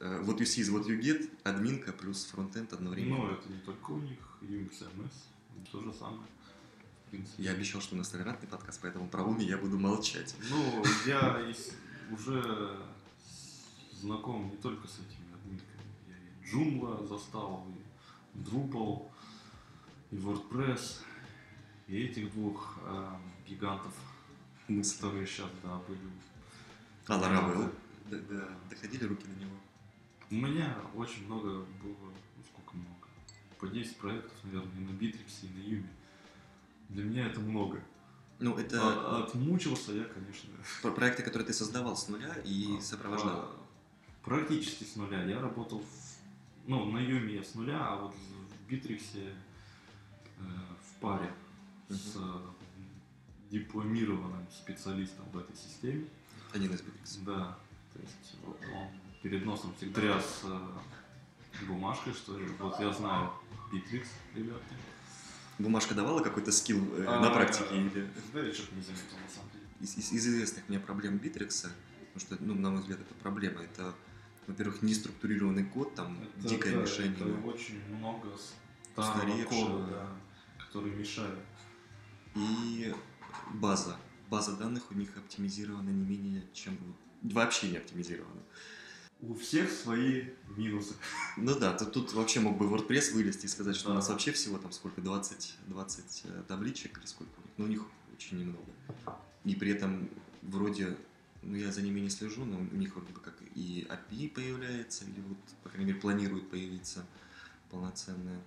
Э, 0.00 0.20
Вот 0.22 0.40
you 0.40 0.44
see 0.44 0.62
is 0.62 0.70
what 0.72 0.86
you 0.86 1.00
get, 1.00 1.30
админка 1.44 1.92
плюс 1.92 2.24
фронтенд 2.26 2.72
одновременно. 2.72 3.16
Но 3.16 3.32
это 3.32 3.48
не 3.48 3.58
только 3.60 3.90
у 3.92 4.00
них, 4.00 4.18
Unix 4.42 4.80
MS, 4.80 5.12
то 5.70 5.80
же 5.80 5.92
самое. 5.92 6.26
Я 7.38 7.52
обещал, 7.52 7.80
что 7.80 7.94
у 7.94 7.98
нас 7.98 8.08
толерантный 8.08 8.48
подкаст, 8.48 8.80
поэтому 8.82 9.08
про 9.08 9.22
Уми 9.22 9.44
я 9.44 9.56
буду 9.56 9.78
молчать. 9.78 10.34
Ну, 10.50 10.84
я 11.06 11.40
уже 12.10 12.76
знаком 13.92 14.50
не 14.50 14.56
только 14.56 14.88
с 14.88 14.94
этими 14.94 15.32
админками. 15.32 15.82
Я 16.08 16.16
и 16.16 16.52
Joomla 16.52 17.06
застал, 17.06 17.66
и 18.34 18.38
Drupal, 18.38 19.10
и 20.14 20.16
WordPress, 20.16 21.00
и 21.88 22.02
этих 22.04 22.32
двух 22.32 22.78
э, 22.84 23.08
гигантов, 23.48 23.92
которые 24.68 25.26
сейчас, 25.26 25.50
да, 25.62 25.76
были. 25.88 25.98
А 27.08 27.18
Laravel? 27.18 27.74
Да, 28.10 28.18
да, 28.30 28.48
доходили 28.70 29.04
руки 29.04 29.26
до 29.26 29.40
него? 29.44 29.56
У 30.30 30.34
меня 30.36 30.76
очень 30.94 31.26
много 31.26 31.48
было, 31.82 32.10
ну 32.36 32.44
сколько 32.52 32.76
много, 32.76 33.08
по 33.58 33.66
10 33.66 33.96
проектов, 33.96 34.32
наверное, 34.44 34.72
и 34.72 34.84
на 34.84 34.90
Bittrex, 34.90 35.30
и 35.42 35.48
на 35.58 35.62
Юме. 35.62 35.90
Для 36.90 37.04
меня 37.04 37.26
это 37.26 37.40
много. 37.40 37.82
Ну, 38.38 38.56
это 38.56 38.80
А- 38.82 39.24
отмучился 39.24 39.92
я, 39.92 40.04
конечно. 40.04 40.50
про- 40.82 40.90
проекты, 40.92 41.22
которые 41.22 41.46
ты 41.46 41.52
создавал 41.52 41.96
с 41.96 42.08
нуля 42.08 42.34
и 42.44 42.76
А, 42.78 42.80
сопровождал. 42.80 43.30
а, 43.36 43.60
Практически 44.22 44.84
с 44.84 44.96
нуля. 44.96 45.22
Я 45.24 45.40
работал 45.40 45.80
в, 45.80 46.68
ну, 46.68 46.84
на 46.90 46.98
Юме 46.98 47.34
я 47.34 47.44
с 47.44 47.54
нуля, 47.54 47.78
а 47.80 47.96
вот 47.96 48.14
в 48.14 48.68
Битриксе 48.70 49.34
в 50.38 51.00
паре 51.00 51.32
с 51.88 52.16
э, 52.16 52.20
дипломированным 53.50 54.46
специалистом 54.50 55.24
в 55.32 55.38
этой 55.38 55.56
системе. 55.56 56.06
Один 56.52 56.72
из 56.72 56.80
Bittrex. 56.80 57.24
Да, 57.24 57.58
то 57.92 58.00
есть 58.00 58.36
он 58.74 58.88
перед 59.22 59.44
носом 59.44 59.74
всегда 59.76 60.00
тряс 60.00 60.40
э, 60.44 60.68
бумажкой, 61.66 62.12
что 62.14 62.38
вот 62.58 62.78
я 62.80 62.92
знаю 62.92 63.30
Битрикс, 63.72 64.08
ребятки. 64.34 64.74
Бумажка 65.58 65.94
давала 65.94 66.20
какой-то 66.22 66.50
skill 66.52 66.82
э, 66.96 67.04
А, 67.06 67.20
на 67.20 67.30
практике 67.30 67.76
или... 67.76 68.10
Да, 68.32 68.40
я 68.40 68.52
что-то 68.52 68.74
не 68.74 68.82
заметил 68.82 69.16
на 69.22 69.28
самом 69.32 69.50
деле. 69.52 69.64
из, 69.80 69.96
из- 69.96 70.12
из 70.12 70.26
известных 70.26 70.68
мне 70.68 70.80
проблем 70.80 71.18
Битрикса, 71.18 71.70
потому 72.12 72.20
что, 72.20 72.44
ну, 72.44 72.54
на 72.54 72.70
мой 72.70 72.80
взгляд, 72.80 73.00
это 73.00 73.14
проблема. 73.14 73.62
Это, 73.62 73.94
во-первых, 74.48 74.82
неструктурированный 74.82 75.64
код, 75.64 75.94
там 75.94 76.18
Это, 76.38 76.48
дикое 76.48 76.72
да, 76.74 76.80
мишень. 76.82 77.12
Это 77.12 77.24
очень 77.46 77.80
много 77.88 78.28
старого 79.02 79.30
Устаревшего. 79.30 79.68
кода, 79.78 79.86
да, 79.90 80.08
который 80.64 80.92
мешает. 80.92 81.38
И 82.34 82.94
база. 83.54 83.96
База 84.30 84.56
данных 84.56 84.90
у 84.90 84.94
них 84.94 85.16
оптимизирована 85.16 85.90
не 85.90 86.04
менее, 86.04 86.42
чем... 86.52 86.78
Вообще 87.22 87.70
не 87.70 87.76
оптимизирована. 87.78 88.42
У 89.20 89.34
всех 89.34 89.70
свои 89.70 90.24
минусы. 90.56 90.94
Ну 91.36 91.58
да, 91.58 91.72
тут, 91.72 91.92
тут 91.92 92.12
вообще 92.12 92.40
мог 92.40 92.58
бы 92.58 92.66
WordPress 92.66 93.12
вылезти 93.14 93.46
и 93.46 93.48
сказать, 93.48 93.76
что 93.76 93.88
у 93.88 93.92
Да. 93.92 93.96
нас 93.96 94.08
вообще 94.08 94.32
всего 94.32 94.58
там 94.58 94.72
сколько, 94.72 95.00
20, 95.00 95.54
20 95.68 96.22
э, 96.24 96.42
табличек 96.48 96.98
или 96.98 97.06
сколько 97.06 97.30
у 97.38 97.42
них, 97.42 97.52
но 97.56 97.64
у 97.64 97.68
них 97.68 97.82
очень 98.14 98.38
немного. 98.40 98.64
И 99.44 99.54
при 99.54 99.70
этом 99.70 100.10
вроде, 100.42 100.96
ну 101.42 101.54
я 101.56 101.72
за 101.72 101.80
ними 101.82 102.00
не 102.00 102.10
слежу, 102.10 102.44
но 102.44 102.58
у 102.58 102.76
них 102.76 102.94
вроде 102.96 103.12
бы 103.12 103.20
как 103.20 103.34
и 103.54 103.86
API 103.88 104.28
появляется, 104.28 105.04
или 105.04 105.20
вот, 105.20 105.38
по 105.62 105.68
крайней 105.70 105.86
мере, 105.90 106.00
планирует 106.00 106.50
появиться 106.50 107.06
полноценная. 107.70 108.40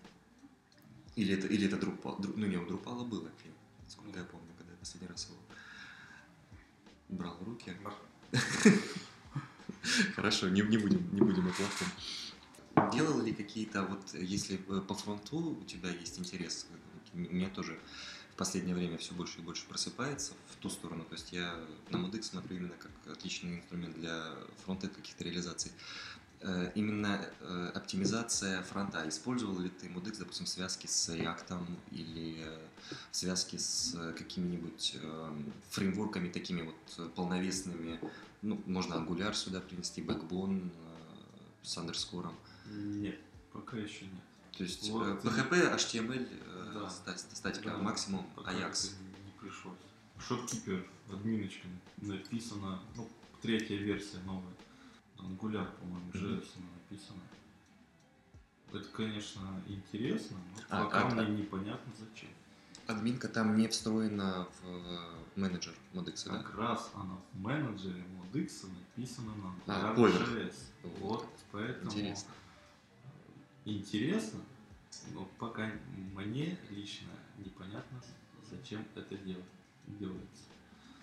Или 1.18 1.34
это, 1.34 1.48
или 1.48 1.66
это 1.68 1.78
Drupal, 1.78 2.22
Дру- 2.22 2.34
ну 2.36 2.46
не, 2.46 2.58
у 2.58 2.66
Drupal 2.66 3.04
был 3.04 3.26
API, 3.26 3.52
насколько 3.84 4.20
я 4.20 4.26
помню, 4.26 4.54
когда 4.56 4.72
я 4.72 4.78
последний 4.78 5.10
раз 5.10 5.28
его 5.28 5.40
брал 7.10 7.36
в 7.38 7.44
руки. 7.44 7.76
Хорошо, 10.16 10.50
не, 10.50 10.62
не 10.62 10.78
будем, 10.78 11.14
не 11.16 11.22
будем 11.22 11.48
это 11.48 11.64
лохом. 11.64 12.92
Делал 12.94 13.20
ли 13.22 13.34
какие-то, 13.34 13.82
вот 13.84 14.14
если 14.14 14.58
по 14.58 14.94
фронту 14.94 15.38
у 15.60 15.64
тебя 15.64 15.90
есть 15.90 16.20
интерес, 16.20 16.68
у 17.14 17.18
меня 17.18 17.50
тоже 17.50 17.80
в 18.34 18.36
последнее 18.36 18.76
время 18.76 19.00
все 19.00 19.16
больше 19.16 19.40
и 19.40 19.42
больше 19.42 19.66
просыпается 19.66 20.34
в 20.52 20.58
ту 20.58 20.70
сторону, 20.70 21.04
то 21.04 21.16
есть 21.16 21.34
я 21.34 21.60
на 21.90 21.98
Modex 21.98 22.24
смотрю 22.24 22.58
именно 22.58 22.76
как 22.76 22.92
отличный 23.12 23.58
инструмент 23.58 23.96
для 23.96 24.36
фронта 24.64 24.88
каких-то 24.88 25.24
реализаций. 25.24 25.72
Э, 26.42 26.72
Именно 26.76 27.26
э, 27.42 27.72
оптимизация 27.74 28.62
фронта. 28.64 29.08
Использовал 29.10 29.58
ли 29.60 29.70
ты 29.70 29.88
Modex, 29.88 30.20
допустим, 30.20 30.46
в 30.46 30.50
связке 30.50 30.88
с 30.88 31.10
React 31.10 31.66
или 31.92 32.44
э, 32.44 32.60
в 33.12 33.16
связке 33.16 33.58
с 33.58 34.14
какими-нибудь 34.18 34.98
э, 35.02 35.32
фреймворками 35.72 36.30
такими 36.30 36.62
вот 36.62 37.14
полновесными, 37.16 38.00
ну, 38.44 38.62
можно 38.68 38.96
Angular 38.96 39.34
сюда 39.34 39.60
принести, 39.62 40.02
Backbone 40.02 40.70
с 41.64 41.76
андерскором. 41.78 42.36
Нет, 42.72 43.20
пока 43.52 43.78
еще 43.78 44.06
нет. 44.06 44.22
То 44.58 44.64
есть 44.64 44.90
Вот 44.92 45.24
PHP, 45.24 45.76
HTML, 45.76 46.74
Да. 46.74 46.90
ста- 46.90 47.18
статика, 47.18 47.70
Да, 47.72 47.78
максимум 47.78 48.26
Ajax. 48.38 48.92
Не 49.26 49.32
пришлось. 49.40 49.76
Shopkeeper, 50.20 50.86
админочка 51.12 51.68
написана, 51.98 52.80
ну, 52.96 53.08
третья 53.42 53.76
версия 53.76 54.18
новая. 54.26 54.54
Angular, 55.20 55.68
по-моему. 55.80 56.12
JS 56.14 56.48
она 56.58 56.68
написана. 56.76 57.22
это, 58.74 58.86
конечно, 58.90 59.42
интересно, 59.68 60.38
но 60.56 60.62
А, 60.70 60.84
пока 60.86 61.02
а- 61.08 61.10
мне 61.10 61.22
а- 61.22 61.26
непонятно 61.30 61.92
зачем. 61.98 62.30
Админка 62.86 63.28
там 63.28 63.58
не 63.58 63.68
встроена 63.68 64.48
в 64.62 64.66
э, 64.68 65.16
менеджер 65.36 65.74
Mодexа, 65.94 66.30
да? 66.30 66.42
Как 66.44 66.56
раз 66.58 66.92
она 66.94 67.18
в 67.34 67.40
менеджере 67.40 68.04
Modix 68.16 68.66
написана 68.96 69.34
на 69.36 69.54
А, 69.92 69.94
Angular 69.94 69.96
поверх. 70.18 70.30
JS. 70.30 70.56
Вот, 71.00 71.28
поэтому 71.52 71.92
Интересно. 71.92 72.32
интересно, 73.66 74.40
но 75.14 75.28
пока 75.38 75.70
мне 76.14 76.58
лично 76.70 77.10
непонятно, 77.38 78.02
зачем 78.50 78.86
это 78.96 79.18
делать, 79.18 79.44
делается. 79.88 80.44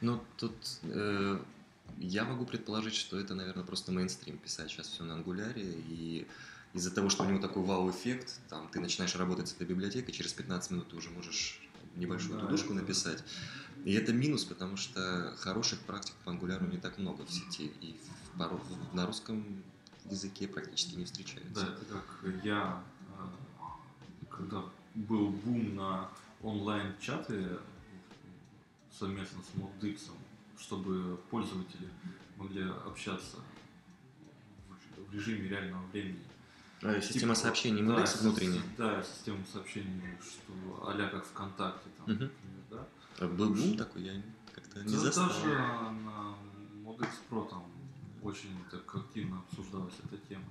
Ну, 0.00 0.20
тут 0.38 0.54
э, 0.84 1.38
я 1.98 2.24
могу 2.24 2.44
предположить, 2.44 2.94
что 2.94 3.18
это, 3.18 3.34
наверное, 3.34 3.64
просто 3.64 3.92
мейнстрим 3.92 4.38
писать 4.38 4.70
сейчас 4.70 4.88
все 4.88 5.04
на 5.04 5.14
ангуляре, 5.14 5.62
и 5.64 6.26
из-за 6.72 6.90
того, 6.90 7.08
что 7.08 7.22
у 7.24 7.26
него 7.26 7.38
такой 7.40 7.62
вау-эффект, 7.62 8.40
там, 8.48 8.68
ты 8.68 8.80
начинаешь 8.80 9.14
работать 9.16 9.48
с 9.48 9.52
этой 9.54 9.66
библиотекой, 9.66 10.12
через 10.12 10.32
15 10.32 10.70
минут 10.72 10.88
ты 10.88 10.96
уже 10.96 11.10
можешь 11.10 11.60
небольшую 11.96 12.34
Да, 12.34 12.40
тудушку 12.46 12.72
это- 12.72 12.82
написать. 12.82 13.22
И 13.84 13.92
это 13.92 14.12
минус, 14.12 14.44
потому 14.44 14.76
что 14.76 15.34
хороших 15.38 15.78
практик 15.80 16.14
по 16.24 16.30
ангуляру 16.30 16.66
не 16.66 16.78
так 16.78 16.98
много 16.98 17.24
в 17.24 17.30
сети, 17.30 17.70
и 17.80 17.96
в 18.34 18.38
пару- 18.38 18.60
на 18.92 19.06
русском 19.06 19.44
языке 20.10 20.48
практически 20.48 20.96
не 20.96 21.04
встречаются. 21.04 21.64
Да, 21.66 21.72
это 21.74 21.84
как 21.84 22.44
я, 22.44 22.82
э, 23.18 24.26
когда 24.30 24.64
был 24.94 25.28
бум 25.30 25.76
на 25.76 26.08
онлайн-чаты 26.42 27.58
совместно 28.98 29.38
с 29.42 29.58
Modix, 29.58 30.10
чтобы 30.58 31.16
пользователи 31.30 31.88
могли 32.36 32.62
общаться 32.86 33.36
в- 34.68 35.12
режиме 35.14 35.48
реального 35.48 35.84
времени. 35.88 36.22
А, 36.82 37.00
система 37.00 37.34
Типа, 37.34 37.46
сообщений 37.46 37.82
да, 37.82 37.94
Modex 37.94 38.06
сис- 38.06 38.20
внутренняя. 38.22 38.62
Да, 38.76 39.02
система 39.02 39.44
сообщений, 39.50 40.02
что 40.20 40.86
а 40.88 40.92
как 41.08 41.24
ВКонтакте, 41.26 41.88
там, 41.96 42.06
Мгм. 42.14 42.24
например, 42.24 42.62
да. 42.70 42.86
А 43.20 43.26
Был 43.28 43.50
бум 43.54 43.76
такой, 43.76 44.02
я 44.02 44.22
как-то 44.54 44.80
не 44.82 44.92
Да, 44.92 44.98
застал. 44.98 45.28
даже 45.28 45.46
на 45.54 46.34
Modix 46.84 47.08
Pro 47.30 47.48
там 47.48 47.64
очень 48.22 48.50
так 48.70 48.94
активно 48.94 49.38
обсуждалась 49.38 49.94
эта 50.04 50.16
тема. 50.28 50.44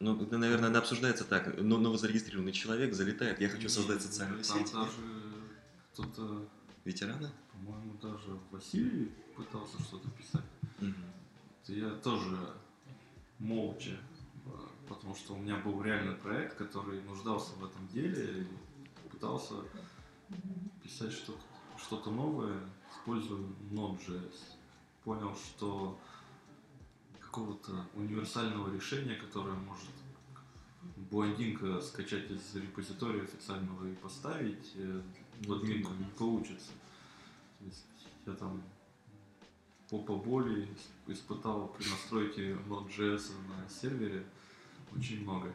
Ну, 0.00 0.14
наверное, 0.36 0.68
она 0.68 0.80
обсуждается 0.80 1.24
так. 1.24 1.56
Но 1.60 1.78
новозарегистрированный 1.78 2.52
человек 2.52 2.92
залетает, 2.94 3.40
я 3.40 3.48
хочу 3.48 3.68
создать 3.68 4.02
социальную 4.02 4.42
там 4.44 4.58
сеть. 4.58 4.72
даже 4.72 4.92
кто-то, 5.92 6.48
Ветераны? 6.84 7.30
По-моему, 7.64 7.94
даже 8.00 8.38
Василий 8.50 9.10
пытался 9.36 9.80
что-то 9.82 10.08
писать. 10.10 10.44
Это 11.62 11.72
Я 11.72 11.90
тоже 11.90 12.54
молча, 13.38 13.96
э, 14.46 14.50
потому 14.88 15.14
что 15.14 15.34
у 15.34 15.38
меня 15.38 15.56
был 15.58 15.80
реальный 15.82 16.16
проект, 16.16 16.56
который 16.56 17.00
нуждался 17.02 17.52
в 17.54 17.64
этом 17.64 17.86
деле 17.88 18.42
и 18.42 19.08
пытался 19.08 19.54
писать 20.82 21.12
что-то 21.12 21.40
что 21.78 22.10
новое, 22.10 22.60
используя 22.90 23.40
Node.js. 23.70 24.34
Понял, 25.04 25.34
что 25.34 25.98
какого-то 27.18 27.86
универсального 27.94 28.72
решения, 28.72 29.16
которое 29.16 29.54
может 29.54 29.90
блондинка 31.10 31.80
скачать 31.80 32.30
из 32.30 32.54
репозитория 32.54 33.22
официального 33.22 33.86
и 33.86 33.94
поставить, 33.94 34.72
э, 34.74 35.02
в 35.40 35.52
админку 35.52 35.92
не 35.94 36.04
получится. 36.18 36.70
Я 38.26 38.32
там 38.34 38.62
попа 39.90 40.16
боли 40.16 40.68
исп- 40.68 41.12
испытал 41.12 41.68
при 41.76 41.88
настройке 41.90 42.52
Node.js 42.68 43.32
на 43.48 43.68
сервере 43.68 44.24
очень 44.96 45.22
много. 45.22 45.52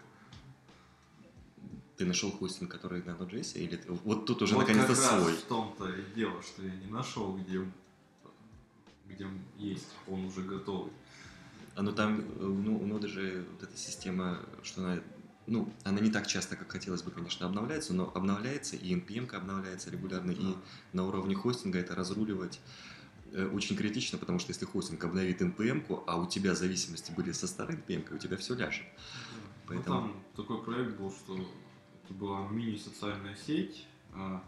Ты 1.95 2.05
нашел 2.05 2.29
хостинг, 2.31 2.69
который 2.71 3.03
на 3.03 3.11
Node.js? 3.11 3.57
Или 3.57 3.77
ты- 3.77 3.91
вот 3.91 4.25
тут 4.25 4.41
уже 4.41 4.53
Вот 4.55 4.61
наконец-то 4.67 4.93
как 4.93 5.11
раз 5.11 5.21
свой? 5.21 5.33
в 5.33 5.41
том-то 5.43 5.89
и 5.89 6.03
дело, 6.13 6.41
что 6.43 6.63
я 6.63 6.75
не 6.75 6.85
нашел, 6.87 7.35
где, 7.37 7.65
где 9.07 9.27
есть, 9.57 9.87
он 10.07 10.25
уже 10.25 10.41
готовый. 10.43 10.91
А 11.75 11.81
ну 11.81 11.91
там, 11.91 12.19
э, 12.19 12.23
ну, 12.39 12.77
у 12.77 12.85
Node 12.87 13.07
же 13.07 13.45
вот 13.51 13.63
эта 13.63 13.77
система, 13.77 14.39
что 14.63 14.81
она, 14.83 15.01
ну, 15.47 15.73
она 15.85 16.01
не 16.01 16.11
так 16.11 16.27
часто, 16.27 16.57
как 16.57 16.71
хотелось 16.71 17.01
бы, 17.01 17.11
конечно, 17.11 17.45
обновляется, 17.45 17.93
но 17.93 18.11
обновляется, 18.13 18.75
и 18.75 18.93
NPM 18.93 19.33
обновляется 19.33 19.89
регулярно, 19.89 20.31
и 20.31 20.55
на 20.93 21.07
уровне 21.07 21.35
хостинга 21.35 21.79
это 21.79 21.95
разруливать 21.95 22.59
э, 23.31 23.47
очень 23.47 23.77
критично, 23.77 24.17
потому 24.17 24.39
что 24.39 24.51
если 24.51 24.65
хостинг 24.65 25.03
обновит 25.05 25.41
NPM, 25.41 26.03
а 26.05 26.17
у 26.17 26.27
тебя 26.27 26.53
зависимости 26.53 27.11
были 27.13 27.31
со 27.31 27.47
старой 27.47 27.77
NPM, 27.77 28.13
у 28.13 28.17
тебя 28.17 28.35
все 28.35 28.55
ляжет. 28.55 28.85
Ну, 29.33 29.41
Поэтому- 29.67 30.01
там 30.01 30.23
такой 30.35 30.63
проект 30.63 30.97
был, 30.97 31.11
что 31.11 31.35
это 32.03 32.13
была 32.13 32.47
мини-социальная 32.49 33.35
сеть 33.35 33.87
а, 34.13 34.43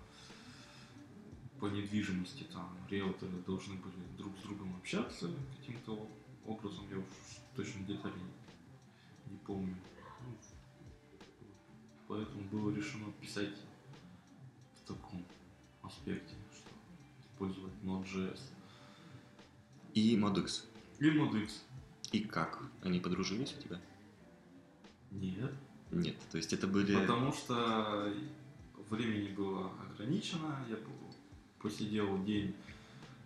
по 1.59 1.67
недвижимости. 1.67 2.43
Там 2.51 2.77
риэлторы 2.89 3.33
должны 3.45 3.75
были 3.75 3.95
друг 4.17 4.37
с 4.37 4.43
другом 4.43 4.75
общаться 4.77 5.29
каким-то 5.57 6.07
образом. 6.45 6.85
Я 6.89 6.97
уж 6.97 7.05
точно 7.55 7.85
детали 7.85 8.13
не 9.29 9.37
помню. 9.37 9.75
Поэтому 12.09 12.41
было 12.45 12.71
решено 12.71 13.11
писать 13.21 13.53
в 14.73 14.87
таком 14.87 15.23
аспекте, 15.83 16.33
что 16.51 16.71
использовать 17.21 17.73
Node.js. 17.83 18.39
И 19.93 20.17
Modux. 20.17 20.65
И 20.97 21.05
Modix. 21.05 21.51
И 22.11 22.21
как? 22.21 22.63
Они 22.81 22.99
подружились 22.99 23.55
у 23.55 23.61
тебя? 23.61 23.79
Нет. 25.11 25.53
Нет. 25.91 26.17
То 26.31 26.37
есть 26.37 26.51
это 26.51 26.65
были... 26.65 26.95
Потому 26.95 27.31
что 27.31 28.11
времени 28.89 29.31
было 29.31 29.71
ограничено, 29.79 30.65
я 30.67 30.77
посидел 31.61 32.23
день 32.23 32.55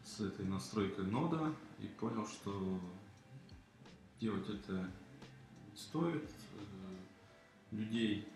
с 0.03 0.19
этой 0.19 0.45
настройкой 0.45 1.05
нода 1.05 1.55
и 1.79 1.87
понял, 1.87 2.27
что 2.27 2.81
делать 4.19 4.49
это 4.49 4.91
не 5.71 5.77
стоит. 5.77 6.29
Э, 6.55 6.67
Людей 7.71 8.27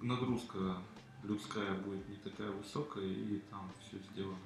нагрузка 0.00 0.78
людская 1.22 1.74
будет 1.80 2.08
не 2.08 2.16
такая 2.16 2.50
высокая, 2.50 3.04
и 3.04 3.38
там 3.50 3.70
все 3.80 3.98
сделано. 4.12 4.38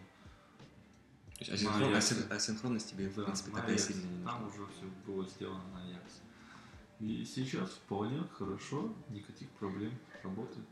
То 1.39 1.45
есть 1.53 1.65
асинхрон- 1.65 1.91
на 1.91 1.97
асин- 1.99 2.17
Аяксе. 2.17 2.35
асинхронность 2.35 2.91
тебе, 2.91 3.09
в 3.09 3.15
Да, 3.17 3.25
принципе, 3.25 3.51
на 3.53 3.61
такая 3.61 3.79
сильная 3.79 4.09
не 4.11 4.25
Там 4.25 4.43
нужна. 4.45 4.63
уже 4.65 4.73
все 4.73 4.85
было 5.07 5.27
сделано 5.27 5.65
на 5.75 5.83
Аяксе. 5.85 6.21
И 7.01 7.25
сейчас 7.27 7.71
вполне 7.71 8.23
хорошо, 8.33 8.95
никаких 9.11 9.49
проблем, 9.51 9.93
работает. 10.23 10.67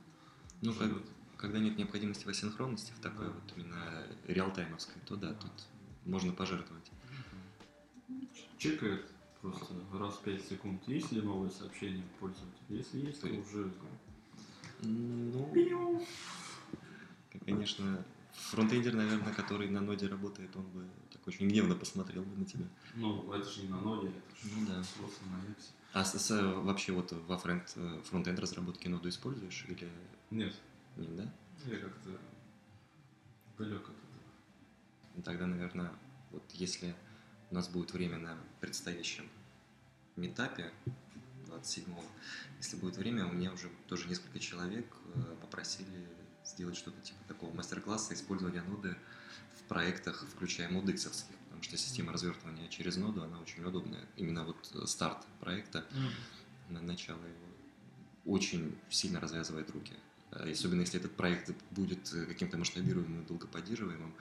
Ну, 0.62 0.72
как- 0.74 1.02
когда 1.36 1.58
нет 1.58 1.76
необходимости 1.76 2.24
в 2.24 2.28
асинхронности, 2.28 2.92
в 2.92 3.00
такой 3.00 3.26
Да. 3.26 3.32
вот 3.32 3.52
именно 3.56 4.06
реалтаймовской, 4.26 5.02
то 5.06 5.16
да, 5.16 5.34
тут 5.34 5.52
можно 6.06 6.32
пожертвовать. 6.32 6.90
Чекает 8.58 9.04
просто 9.42 9.74
раз 9.92 10.14
в 10.14 10.22
5 10.22 10.42
секунд, 10.48 10.82
есть 10.88 11.12
ли 11.12 11.20
новое 11.20 11.50
сообщение 11.50 12.04
пользователя. 12.18 12.64
Если 12.70 13.00
есть, 13.00 13.20
то 13.20 13.26
Ты- 13.28 13.38
уже... 13.38 13.70
Ну, 14.84 16.04
конечно, 17.44 18.04
фронтендер, 18.32 18.94
наверное, 18.94 19.32
который 19.32 19.68
на 19.68 19.80
ноде 19.80 20.06
работает, 20.06 20.54
он 20.56 20.64
бы 20.70 20.88
так 21.10 21.26
очень 21.26 21.48
гневно 21.48 21.74
посмотрел 21.74 22.22
бы 22.22 22.36
на 22.36 22.44
тебя. 22.44 22.66
Ну, 22.94 23.32
это 23.32 23.48
же 23.48 23.62
не 23.62 23.68
на 23.68 23.80
ноде, 23.80 24.08
это 24.08 24.36
же 24.48 24.54
Ну 24.56 24.66
да. 24.66 24.82
просто 24.98 25.24
на 25.26 25.36
Ajax. 25.36 25.70
А 25.92 26.04
с- 26.04 26.18
с- 26.18 26.30
вообще 26.62 26.92
вот 26.92 27.12
во 27.12 27.38
фронт, 27.38 27.72
э, 27.76 28.00
фронтенд 28.04 28.38
разработке 28.38 28.88
ноду 28.88 29.08
используешь 29.08 29.64
или 29.68 29.88
Нет, 30.30 30.54
нет, 30.96 31.16
да? 31.16 31.32
я 31.66 31.76
как-то 31.78 32.10
далек 33.58 33.82
от 33.82 33.88
этого. 33.90 34.22
Ну, 35.16 35.22
Тогда, 35.22 35.46
наверное, 35.46 35.92
вот 36.32 36.42
если 36.52 36.94
у 37.50 37.54
нас 37.54 37.68
будет 37.68 37.92
время 37.92 38.18
на 38.18 38.36
предстоящем 38.60 39.28
метапе 40.16 40.72
27-го, 41.56 42.02
если 42.58 42.76
будет 42.76 42.96
время, 42.96 43.26
у 43.26 43.32
меня 43.32 43.52
уже 43.52 43.70
тоже 43.88 44.08
несколько 44.08 44.38
человек 44.38 44.86
э, 45.14 45.36
попросили 45.40 46.08
сделать 46.44 46.76
что-то 46.76 47.00
типа 47.00 47.18
такого 47.28 47.54
мастер-класса 47.54 48.14
использования 48.14 48.62
ноды 48.62 48.96
в 49.58 49.62
проектах, 49.68 50.26
включая 50.34 50.68
модексовских, 50.68 51.34
потому 51.44 51.62
что 51.62 51.76
система 51.76 52.12
развертывания 52.12 52.68
через 52.68 52.96
ноду, 52.96 53.22
она 53.22 53.40
очень 53.40 53.64
удобная. 53.64 54.04
Именно 54.16 54.44
вот 54.44 54.70
э, 54.74 54.86
старт 54.86 55.24
проекта, 55.40 55.84
на 56.68 56.80
начало 56.80 57.18
его 57.18 57.44
очень 58.24 58.76
сильно 58.90 59.20
развязывает 59.20 59.70
руки. 59.70 59.94
А 60.30 60.48
Особенно 60.50 60.80
если 60.80 60.98
этот 60.98 61.16
проект 61.16 61.52
будет 61.70 62.12
э, 62.12 62.26
каким-то 62.26 62.58
масштабируемым 62.58 63.22
и 63.22 63.26
долго 63.26 63.46
поддерживаемым, 63.46 64.14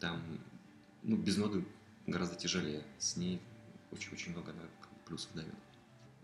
там 0.00 0.22
ну, 1.02 1.16
без 1.16 1.36
ноды 1.36 1.64
гораздо 2.06 2.36
тяжелее. 2.36 2.84
С 2.98 3.16
ней 3.16 3.40
очень-очень 3.90 4.32
много 4.32 4.52
она 4.52 4.62
плюсов 5.06 5.30
дает. 5.34 5.54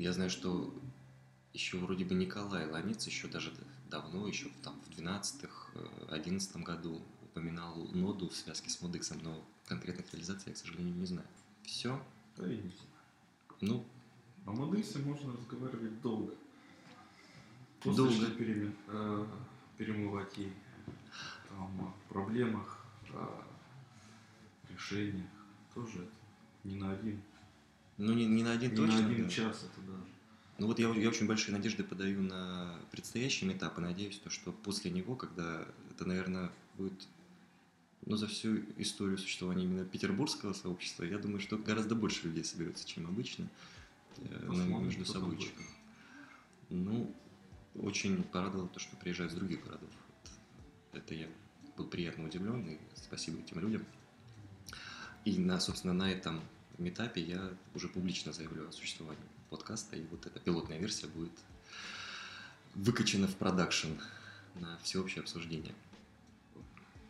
Я 0.03 0.13
знаю, 0.13 0.31
что 0.31 0.75
еще 1.53 1.79
вроде 1.79 2.05
бы 2.05 2.17
Николай 2.17 2.69
Ланиц 2.69 3.07
еще 3.07 3.29
даже 3.29 3.55
давно, 3.89 4.27
еще 4.27 4.49
там 4.65 4.75
в 4.81 4.91
12-11 4.99 6.63
году 6.65 7.01
упоминал 7.23 7.77
ноду 7.93 8.29
в 8.29 8.35
связке 8.35 8.69
с 8.69 8.81
Модексом, 8.83 9.19
но 9.23 9.45
конкретных 9.67 10.13
реализаций 10.13 10.49
я, 10.49 10.55
к 10.55 10.57
сожалению, 10.57 10.97
не 10.97 11.07
знаю. 11.07 11.29
Все. 11.63 12.03
Да 12.37 12.45
и 12.53 12.57
не 12.57 12.63
знаю. 12.63 12.91
Ну, 13.61 13.85
О 14.45 14.51
Модексе 14.51 14.99
можно 14.99 15.33
разговаривать 15.35 16.01
долго. 16.03 16.35
Просто 17.81 18.03
Долго. 18.03 18.27
переме- 18.37 18.75
э, 18.89 19.27
перемывать 19.79 20.37
ей 20.37 20.53
там, 21.49 21.81
о 21.81 22.13
проблемах, 22.13 22.85
о 23.11 23.45
решениях. 24.69 25.31
Тоже 25.73 25.99
это 26.03 26.13
не 26.65 26.75
на 26.75 26.91
один, 26.91 27.23
Ну, 28.03 28.15
не, 28.15 28.27
не 28.27 28.43
на 28.43 28.51
один 28.51 28.71
не 28.71 28.77
точно. 28.77 29.01
на 29.01 29.07
один 29.07 29.25
да. 29.25 29.31
час 29.31 29.65
это 29.65 29.87
даже. 29.87 30.03
Ну 30.59 30.67
вот 30.67 30.81
я, 30.81 30.89
я 30.91 31.09
очень 31.09 31.29
большие 31.29 31.55
надежды 31.55 31.85
подаю 31.85 32.21
на 32.21 32.77
предстоящий 32.91 33.49
этап 33.49 33.79
и 33.79 33.81
надеюсь, 33.81 34.19
то, 34.19 34.29
что 34.29 34.51
после 34.51 34.91
него, 34.91 35.15
когда 35.15 35.65
это, 35.89 36.05
наверное, 36.05 36.51
будет 36.77 37.07
ну, 38.05 38.17
за 38.17 38.27
всю 38.27 38.57
историю 38.77 39.19
существования 39.19 39.65
именно 39.65 39.85
петербургского 39.85 40.53
сообщества, 40.53 41.05
я 41.05 41.17
думаю, 41.19 41.41
что 41.41 41.57
гораздо 41.57 41.95
больше 41.95 42.27
людей 42.27 42.45
соберется, 42.45 42.85
чем 42.89 43.07
обычно 43.07 43.49
э, 44.19 44.47
Посмотрим, 44.49 44.85
между 44.85 45.05
собойчиком. 45.05 45.65
Ну, 46.71 47.15
очень 47.77 48.25
порадовало 48.25 48.69
то, 48.69 48.81
что 48.81 48.97
приезжают 48.97 49.33
из 49.33 49.37
других 49.37 49.65
городов. 49.65 49.91
Это 50.93 51.15
я 51.15 51.29
был 51.77 51.87
приятно 51.87 52.25
удивлен, 52.25 52.69
и 52.69 52.79
спасибо 52.97 53.39
этим 53.39 53.61
людям. 53.61 53.87
И, 55.25 55.39
на, 55.39 55.61
собственно, 55.61 55.95
на 55.95 56.11
этом 56.11 56.41
метапе 56.83 57.23
я 57.23 57.51
уже 57.75 57.89
публично 57.89 58.33
заявлю 58.33 58.69
о 58.69 58.73
существовании 58.73 59.25
подкаста, 59.51 59.97
и 59.97 60.05
вот 60.11 60.27
эта 60.27 60.41
пилотная 60.41 60.79
версия 60.79 61.07
будет 61.07 61.33
выкачана 62.75 63.29
в 63.29 63.37
продакшн 63.37 63.93
на 64.55 64.79
всеобщее 64.83 65.23
обсуждение. 65.23 65.75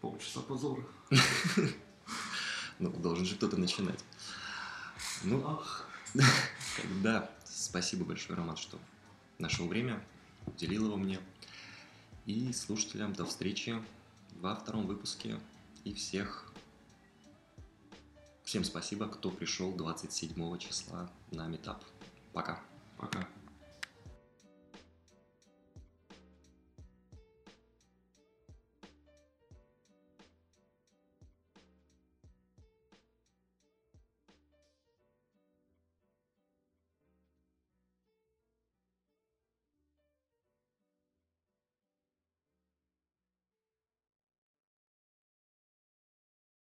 Полчаса 0.00 0.40
позора. 0.40 0.84
Ну, 2.78 2.90
должен 2.90 3.24
же 3.24 3.36
кто-то 3.36 3.56
начинать. 3.56 4.04
Ну. 5.22 5.62
Да, 7.02 7.30
спасибо 7.44 8.04
большое, 8.04 8.36
Роман, 8.36 8.56
что 8.56 8.78
нашел 9.38 9.68
время, 9.68 10.02
уделил 10.46 10.86
его 10.86 10.96
мне. 10.96 11.20
И 12.26 12.52
слушателям 12.52 13.12
до 13.12 13.24
встречи 13.24 13.80
во 14.40 14.56
втором 14.56 14.86
выпуске. 14.86 15.38
И 15.84 15.94
всех... 15.94 16.51
Всем 18.52 18.64
спасибо, 18.64 19.08
кто 19.08 19.30
пришел 19.30 19.72
27 19.72 20.58
числа 20.58 21.08
на 21.30 21.46
метап. 21.46 21.82
Пока. 22.34 22.60
Пока. 22.98 23.26